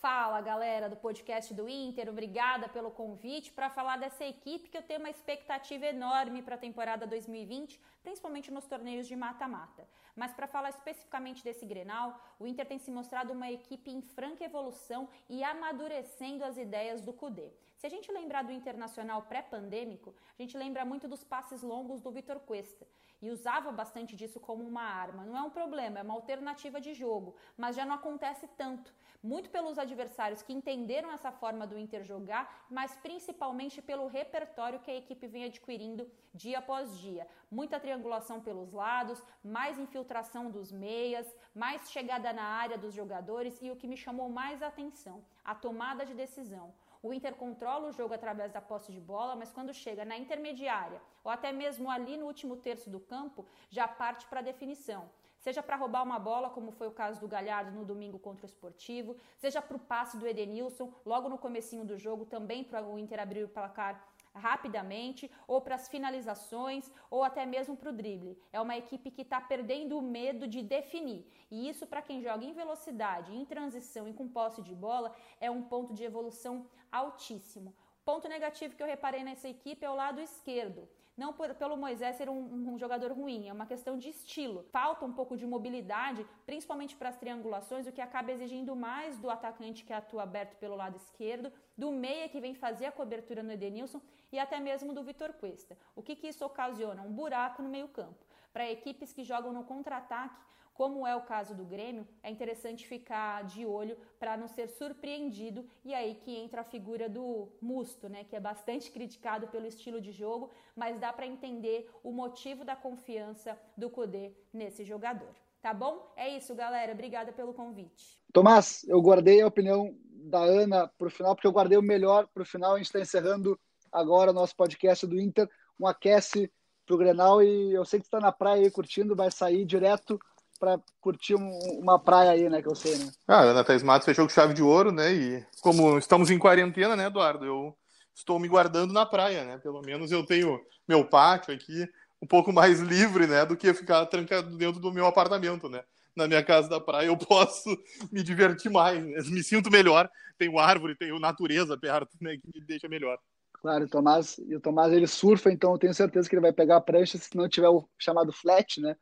Fala 0.00 0.40
galera 0.40 0.88
do 0.88 0.94
podcast 0.94 1.52
do 1.52 1.68
Inter, 1.68 2.08
obrigada 2.08 2.68
pelo 2.68 2.92
convite 2.92 3.52
para 3.52 3.68
falar 3.68 3.96
dessa 3.98 4.24
equipe 4.24 4.68
que 4.68 4.78
eu 4.78 4.82
tenho 4.82 5.00
uma 5.00 5.10
expectativa 5.10 5.86
enorme 5.86 6.42
para 6.42 6.54
a 6.54 6.58
temporada 6.58 7.08
2020, 7.08 7.80
principalmente 8.04 8.52
nos 8.52 8.66
torneios 8.66 9.08
de 9.08 9.16
mata-mata. 9.16 9.82
Mas 10.14 10.32
para 10.32 10.46
falar 10.46 10.70
especificamente 10.70 11.42
desse 11.42 11.66
Grenal, 11.66 12.20
o 12.38 12.46
Inter 12.46 12.66
tem 12.66 12.78
se 12.78 12.92
mostrado 12.92 13.32
uma 13.32 13.50
equipe 13.50 13.90
em 13.90 14.00
franca 14.00 14.44
evolução 14.44 15.08
e 15.28 15.42
amadurecendo 15.42 16.44
as 16.44 16.56
ideias 16.56 17.00
do 17.00 17.12
Cudê. 17.12 17.50
Se 17.76 17.86
a 17.86 17.90
gente 17.90 18.10
lembrar 18.10 18.42
do 18.42 18.52
Internacional 18.52 19.22
pré-pandêmico, 19.22 20.14
a 20.38 20.42
gente 20.42 20.56
lembra 20.56 20.84
muito 20.84 21.06
dos 21.06 21.22
passes 21.22 21.62
longos 21.62 22.00
do 22.00 22.10
Vitor 22.10 22.40
Cuesta 22.40 22.86
e 23.20 23.30
usava 23.30 23.70
bastante 23.70 24.16
disso 24.16 24.40
como 24.40 24.66
uma 24.66 24.82
arma. 24.82 25.24
Não 25.24 25.36
é 25.36 25.42
um 25.42 25.50
problema, 25.50 25.98
é 25.98 26.02
uma 26.02 26.14
alternativa 26.14 26.80
de 26.80 26.94
jogo, 26.94 27.34
mas 27.56 27.76
já 27.76 27.84
não 27.84 27.94
acontece 27.94 28.46
tanto 28.56 28.94
muito 29.22 29.50
pelos 29.50 29.78
adversários 29.78 30.42
que 30.42 30.52
entenderam 30.52 31.10
essa 31.10 31.32
forma 31.32 31.66
do 31.66 31.78
Inter 31.78 32.02
jogar, 32.04 32.64
mas 32.70 32.94
principalmente 32.96 33.82
pelo 33.82 34.06
repertório 34.06 34.78
que 34.80 34.90
a 34.90 34.96
equipe 34.96 35.26
vem 35.26 35.44
adquirindo 35.44 36.08
dia 36.32 36.58
após 36.58 36.96
dia. 36.98 37.26
Muita 37.50 37.80
triangulação 37.80 38.40
pelos 38.40 38.72
lados, 38.72 39.22
mais 39.42 39.78
infiltração 39.78 40.50
dos 40.50 40.70
meias, 40.70 41.26
mais 41.54 41.90
chegada 41.90 42.32
na 42.32 42.44
área 42.44 42.78
dos 42.78 42.94
jogadores 42.94 43.60
e 43.60 43.70
o 43.70 43.76
que 43.76 43.88
me 43.88 43.96
chamou 43.96 44.28
mais 44.28 44.62
a 44.62 44.68
atenção, 44.68 45.24
a 45.46 45.54
tomada 45.54 46.04
de 46.04 46.14
decisão. 46.14 46.74
O 47.02 47.12
Inter 47.14 47.34
controla 47.36 47.88
o 47.88 47.92
jogo 47.92 48.12
através 48.14 48.50
da 48.52 48.60
posse 48.60 48.90
de 48.92 49.00
bola, 49.00 49.36
mas 49.36 49.52
quando 49.52 49.72
chega 49.72 50.04
na 50.04 50.18
intermediária 50.18 51.00
ou 51.22 51.30
até 51.30 51.52
mesmo 51.52 51.90
ali 51.90 52.16
no 52.16 52.26
último 52.26 52.56
terço 52.56 52.90
do 52.90 53.00
campo, 53.00 53.46
já 53.70 53.86
parte 53.86 54.26
para 54.26 54.40
a 54.40 54.48
definição 54.50 55.08
seja 55.46 55.62
para 55.62 55.76
roubar 55.76 56.02
uma 56.02 56.18
bola, 56.18 56.50
como 56.50 56.72
foi 56.72 56.88
o 56.88 56.90
caso 56.90 57.20
do 57.20 57.28
Galhardo 57.28 57.70
no 57.70 57.84
domingo 57.84 58.18
contra 58.18 58.44
o 58.44 58.48
Esportivo, 58.48 59.16
seja 59.36 59.62
para 59.62 59.76
o 59.76 59.78
passe 59.78 60.16
do 60.16 60.26
Edenilson 60.26 60.92
logo 61.04 61.28
no 61.28 61.38
comecinho 61.38 61.84
do 61.84 61.96
jogo, 61.96 62.26
também 62.26 62.64
para 62.64 62.84
o 62.84 62.98
Inter 62.98 63.20
abrir 63.20 63.44
o 63.44 63.48
placar 63.48 64.04
rapidamente, 64.36 65.30
ou 65.46 65.60
para 65.60 65.74
as 65.74 65.88
finalizações, 65.88 66.90
ou 67.10 67.24
até 67.24 67.44
mesmo 67.46 67.76
para 67.76 67.90
o 67.90 67.92
drible. 67.92 68.38
É 68.52 68.60
uma 68.60 68.76
equipe 68.76 69.10
que 69.10 69.22
está 69.22 69.40
perdendo 69.40 69.98
o 69.98 70.02
medo 70.02 70.46
de 70.46 70.62
definir. 70.62 71.26
E 71.50 71.68
isso, 71.68 71.86
para 71.86 72.02
quem 72.02 72.22
joga 72.22 72.44
em 72.44 72.52
velocidade, 72.52 73.34
em 73.34 73.44
transição 73.44 74.08
e 74.08 74.14
com 74.14 74.28
posse 74.28 74.62
de 74.62 74.74
bola, 74.74 75.14
é 75.40 75.50
um 75.50 75.62
ponto 75.62 75.94
de 75.94 76.04
evolução 76.04 76.66
altíssimo. 76.90 77.74
Ponto 78.04 78.28
negativo 78.28 78.76
que 78.76 78.82
eu 78.82 78.86
reparei 78.86 79.24
nessa 79.24 79.48
equipe 79.48 79.84
é 79.84 79.90
o 79.90 79.94
lado 79.94 80.20
esquerdo 80.20 80.88
não 81.16 81.32
por, 81.32 81.54
pelo 81.54 81.76
Moisés 81.76 82.16
ser 82.16 82.28
um, 82.28 82.72
um, 82.72 82.78
jogador 82.78 83.10
ruim, 83.12 83.48
é 83.48 83.52
uma 83.52 83.66
questão 83.66 83.96
de 83.96 84.10
estilo. 84.10 84.64
Falta 84.64 85.04
um 85.04 85.12
pouco 85.12 85.36
de 85.36 85.46
mobilidade, 85.46 86.26
principalmente 86.44 86.94
para 86.94 87.08
as 87.08 87.16
triangulações, 87.16 87.86
o 87.86 87.92
que 87.92 88.02
acaba 88.02 88.30
exigindo 88.32 88.76
mais 88.76 89.18
do 89.18 89.30
atacante 89.30 89.84
que 89.84 89.92
atua 89.92 90.24
aberto 90.24 90.56
pelo 90.56 90.76
lado 90.76 90.96
esquerdo, 90.96 91.50
do 91.76 91.90
meia 91.90 92.28
que 92.28 92.40
vem 92.40 92.54
fazer 92.54 92.86
a 92.86 92.92
cobertura 92.92 93.42
no 93.42 93.52
Edenilson 93.52 94.00
e 94.30 94.38
até 94.38 94.60
mesmo 94.60 94.92
do 94.92 95.02
Vitor 95.02 95.32
Cuesta. 95.32 95.76
O 95.94 96.02
que, 96.02 96.14
que 96.14 96.28
isso 96.28 96.44
ocasiona? 96.44 97.02
Um 97.02 97.12
buraco 97.12 97.62
no 97.62 97.68
meio-campo. 97.68 98.26
Para 98.56 98.72
equipes 98.72 99.12
que 99.12 99.22
jogam 99.22 99.52
no 99.52 99.64
contra-ataque, 99.64 100.40
como 100.72 101.06
é 101.06 101.14
o 101.14 101.20
caso 101.20 101.54
do 101.54 101.62
Grêmio, 101.62 102.08
é 102.22 102.30
interessante 102.30 102.86
ficar 102.86 103.44
de 103.44 103.66
olho 103.66 103.98
para 104.18 104.34
não 104.34 104.48
ser 104.48 104.70
surpreendido 104.70 105.62
e 105.84 105.92
aí 105.92 106.14
que 106.14 106.34
entra 106.34 106.62
a 106.62 106.64
figura 106.64 107.06
do 107.06 107.50
Musto, 107.60 108.08
né, 108.08 108.24
que 108.24 108.34
é 108.34 108.40
bastante 108.40 108.90
criticado 108.96 109.46
pelo 109.48 109.66
estilo 109.66 110.00
de 110.00 110.10
jogo, 110.10 110.50
mas 110.74 110.98
dá 110.98 111.12
para 111.12 111.26
entender 111.26 111.90
o 112.02 112.10
motivo 112.10 112.64
da 112.64 112.74
confiança 112.74 113.60
do 113.76 113.90
Cudê 113.90 114.32
nesse 114.50 114.84
jogador. 114.84 115.34
Tá 115.60 115.74
bom? 115.74 116.10
É 116.16 116.26
isso, 116.26 116.54
galera. 116.54 116.92
Obrigada 116.92 117.32
pelo 117.32 117.52
convite. 117.52 118.18
Tomás, 118.32 118.86
eu 118.88 119.02
guardei 119.02 119.42
a 119.42 119.46
opinião 119.46 119.94
da 120.02 120.40
Ana 120.40 120.88
para 120.96 121.08
o 121.08 121.10
final, 121.10 121.34
porque 121.34 121.46
eu 121.46 121.52
guardei 121.52 121.76
o 121.76 121.82
melhor 121.82 122.26
para 122.28 122.42
o 122.42 122.46
final. 122.46 122.72
A 122.72 122.76
gente 122.78 122.86
está 122.86 123.00
encerrando 123.00 123.60
agora 123.92 124.30
o 124.30 124.34
nosso 124.34 124.56
podcast 124.56 125.06
do 125.06 125.20
Inter, 125.20 125.46
um 125.78 125.86
aquece 125.86 126.50
pro 126.86 126.96
Grenal 126.96 127.42
e 127.42 127.74
eu 127.74 127.84
sei 127.84 128.00
que 128.00 128.06
tu 128.06 128.10
tá 128.10 128.20
na 128.20 128.32
praia 128.32 128.62
aí 128.62 128.70
curtindo, 128.70 129.16
vai 129.16 129.30
sair 129.30 129.64
direto 129.64 130.18
para 130.58 130.80
curtir 131.00 131.34
um, 131.34 131.58
uma 131.78 131.98
praia 131.98 132.30
aí, 132.30 132.48
né, 132.48 132.62
que 132.62 132.68
eu 132.68 132.74
sei, 132.74 132.96
né? 132.96 133.10
Ah, 133.28 133.42
Ana 133.42 133.64
Thaís 133.64 133.82
Matos 133.82 134.06
fechou 134.06 134.24
com 134.24 134.32
chave 134.32 134.54
de 134.54 134.62
ouro, 134.62 134.90
né, 134.90 135.12
e 135.12 135.46
como 135.60 135.98
estamos 135.98 136.30
em 136.30 136.38
quarentena, 136.38 136.96
né, 136.96 137.06
Eduardo, 137.06 137.44
eu 137.44 137.76
estou 138.14 138.38
me 138.38 138.48
guardando 138.48 138.92
na 138.92 139.04
praia, 139.04 139.44
né, 139.44 139.58
pelo 139.58 139.82
menos 139.82 140.10
eu 140.10 140.24
tenho 140.24 140.58
meu 140.88 141.04
pátio 141.04 141.52
aqui 141.52 141.86
um 142.22 142.26
pouco 142.26 142.52
mais 142.52 142.80
livre, 142.80 143.26
né, 143.26 143.44
do 143.44 143.56
que 143.56 143.74
ficar 143.74 144.06
trancado 144.06 144.56
dentro 144.56 144.80
do 144.80 144.92
meu 144.92 145.06
apartamento, 145.06 145.68
né. 145.68 145.82
Na 146.14 146.26
minha 146.26 146.42
casa 146.42 146.66
da 146.66 146.80
praia 146.80 147.08
eu 147.08 147.16
posso 147.16 147.68
me 148.10 148.22
divertir 148.22 148.70
mais, 148.70 149.04
né? 149.04 149.18
me 149.26 149.42
sinto 149.42 149.70
melhor, 149.70 150.08
tenho 150.38 150.58
árvore, 150.58 150.96
tenho 150.96 151.18
natureza 151.18 151.76
perto, 151.76 152.16
né, 152.20 152.38
que 152.38 152.58
me 152.58 152.64
deixa 152.64 152.88
melhor. 152.88 153.18
Claro, 153.66 153.84
o 153.84 153.88
Tomás, 153.88 154.38
e 154.38 154.54
o 154.54 154.60
Tomás 154.60 154.92
ele 154.92 155.08
surfa, 155.08 155.50
então 155.50 155.72
eu 155.72 155.78
tenho 155.78 155.92
certeza 155.92 156.28
que 156.28 156.36
ele 156.36 156.40
vai 156.40 156.52
pegar 156.52 156.76
a 156.76 156.80
prancha 156.80 157.18
se 157.18 157.36
não 157.36 157.48
tiver 157.48 157.68
o 157.68 157.84
chamado 157.98 158.30
flat, 158.30 158.80
né? 158.80 158.94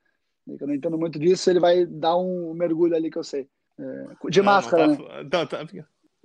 Eu 0.59 0.67
não 0.67 0.75
entendo 0.75 0.97
muito 0.97 1.19
disso, 1.19 1.51
ele 1.51 1.61
vai 1.61 1.85
dar 1.85 2.17
um 2.17 2.55
mergulho 2.55 2.97
ali 2.97 3.11
que 3.11 3.19
eu 3.19 3.23
sei. 3.23 3.47
É, 3.79 4.31
de 4.31 4.39
não, 4.39 4.47
máscara, 4.47 4.87
não 4.87 4.97
tá, 4.97 5.23
né? 5.23 5.29
Tá, 5.29 5.47
tá, 5.47 5.67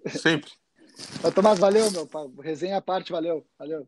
sempre. 0.08 0.50
Mas, 1.22 1.34
Tomás, 1.34 1.60
valeu, 1.60 1.92
meu. 1.92 2.08
Resenha 2.42 2.78
à 2.78 2.82
parte, 2.82 3.12
valeu. 3.12 3.46
Valeu. 3.58 3.86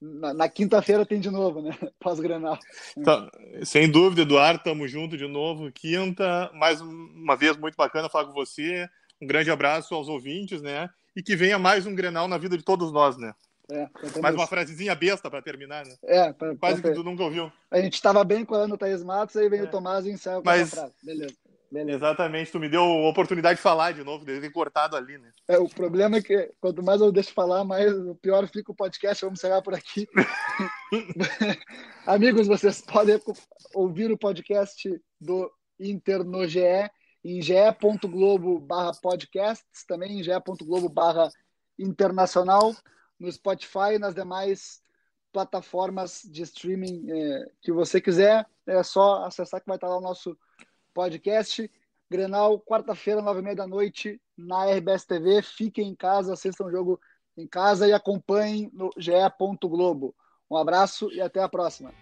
Na, 0.00 0.32
na 0.32 0.48
quinta-feira 0.48 1.04
tem 1.04 1.20
de 1.20 1.30
novo, 1.30 1.60
né? 1.60 1.76
Pós-granal. 2.00 2.58
Tá, 3.04 3.30
sem 3.64 3.90
dúvida, 3.90 4.22
Eduardo, 4.22 4.62
tamo 4.64 4.88
junto 4.88 5.14
de 5.16 5.26
novo. 5.26 5.70
Quinta, 5.72 6.50
mais 6.54 6.80
uma 6.80 7.36
vez, 7.36 7.54
muito 7.58 7.76
bacana 7.76 8.08
falar 8.08 8.26
com 8.26 8.32
você. 8.32 8.88
Um 9.20 9.26
grande 9.26 9.50
abraço 9.50 9.94
aos 9.94 10.08
ouvintes, 10.08 10.62
né? 10.62 10.88
E 11.14 11.22
que 11.22 11.36
venha 11.36 11.58
mais 11.58 11.86
um 11.86 11.94
Grenal 11.94 12.28
na 12.28 12.38
vida 12.38 12.56
de 12.56 12.64
todos 12.64 12.90
nós, 12.90 13.18
né? 13.18 13.34
É, 13.70 13.88
Mais 14.20 14.34
uma 14.34 14.46
frasezinha 14.46 14.94
besta 14.94 15.30
para 15.30 15.40
terminar, 15.40 15.86
né? 15.86 15.94
É, 16.04 16.32
pra, 16.32 16.54
quase 16.56 16.82
pra... 16.82 16.90
que 16.90 16.96
tu 16.96 17.02
nunca 17.02 17.22
ouviu. 17.22 17.50
A 17.70 17.80
gente 17.80 17.94
estava 17.94 18.22
bem 18.22 18.44
com 18.44 18.54
Ana 18.54 18.76
Thaís 18.76 19.02
Matos, 19.02 19.36
aí 19.36 19.48
vem 19.48 19.60
é. 19.60 19.62
o 19.62 19.70
Tomás 19.70 20.04
e 20.04 20.10
encerra 20.10 20.36
com 20.36 20.44
Mas... 20.44 20.70
frase. 20.70 20.92
Beleza. 21.02 21.34
Beleza. 21.72 21.96
Exatamente, 21.96 22.52
tu 22.52 22.60
me 22.60 22.68
deu 22.68 22.82
a 22.82 23.08
oportunidade 23.08 23.56
de 23.56 23.62
falar 23.62 23.92
de 23.92 24.04
novo, 24.04 24.24
de 24.24 24.40
ter 24.40 24.50
cortado 24.50 24.96
ali, 24.96 25.18
né? 25.18 25.32
É, 25.48 25.58
o 25.58 25.68
problema 25.68 26.18
é 26.18 26.22
que 26.22 26.52
quanto 26.60 26.84
mais 26.84 27.00
eu 27.00 27.10
deixo 27.10 27.32
falar, 27.32 27.64
mais 27.64 27.92
o 27.92 28.14
pior 28.14 28.46
fica 28.46 28.70
o 28.70 28.76
podcast. 28.76 29.24
Vamos 29.24 29.40
encerrar 29.40 29.60
por 29.60 29.74
aqui. 29.74 30.06
Amigos, 32.06 32.46
vocês 32.46 32.80
podem 32.80 33.20
ouvir 33.74 34.12
o 34.12 34.18
podcast 34.18 34.88
do 35.20 35.50
Inter 35.80 36.22
no 36.22 36.46
GE 36.46 36.60
em 37.24 37.42
ge.globo 37.42 38.60
barra 38.60 38.92
podcasts, 39.02 39.84
também 39.88 40.20
em 40.20 40.22
ge.globo 40.22 40.88
barra 40.88 41.28
internacional 41.76 42.72
no 43.18 43.30
Spotify 43.30 43.94
e 43.94 43.98
nas 43.98 44.14
demais 44.14 44.82
plataformas 45.32 46.22
de 46.24 46.42
streaming 46.42 47.10
é, 47.10 47.50
que 47.60 47.72
você 47.72 48.00
quiser. 48.00 48.46
É 48.66 48.82
só 48.82 49.24
acessar 49.24 49.60
que 49.60 49.66
vai 49.66 49.76
estar 49.76 49.88
lá 49.88 49.98
o 49.98 50.02
nosso 50.02 50.38
podcast. 50.94 51.70
Grenal, 52.10 52.60
quarta-feira, 52.60 53.20
nove 53.20 53.40
e 53.40 53.42
meia 53.42 53.56
da 53.56 53.66
noite, 53.66 54.20
na 54.36 54.66
RBS 54.66 55.04
TV. 55.04 55.42
Fiquem 55.42 55.88
em 55.88 55.94
casa, 55.94 56.32
assistam 56.32 56.66
o 56.66 56.70
jogo 56.70 57.00
em 57.36 57.46
casa 57.46 57.88
e 57.88 57.92
acompanhem 57.92 58.70
no 58.72 58.90
ge.globo. 58.96 60.14
Um 60.48 60.56
abraço 60.56 61.10
e 61.12 61.20
até 61.20 61.42
a 61.42 61.48
próxima. 61.48 61.92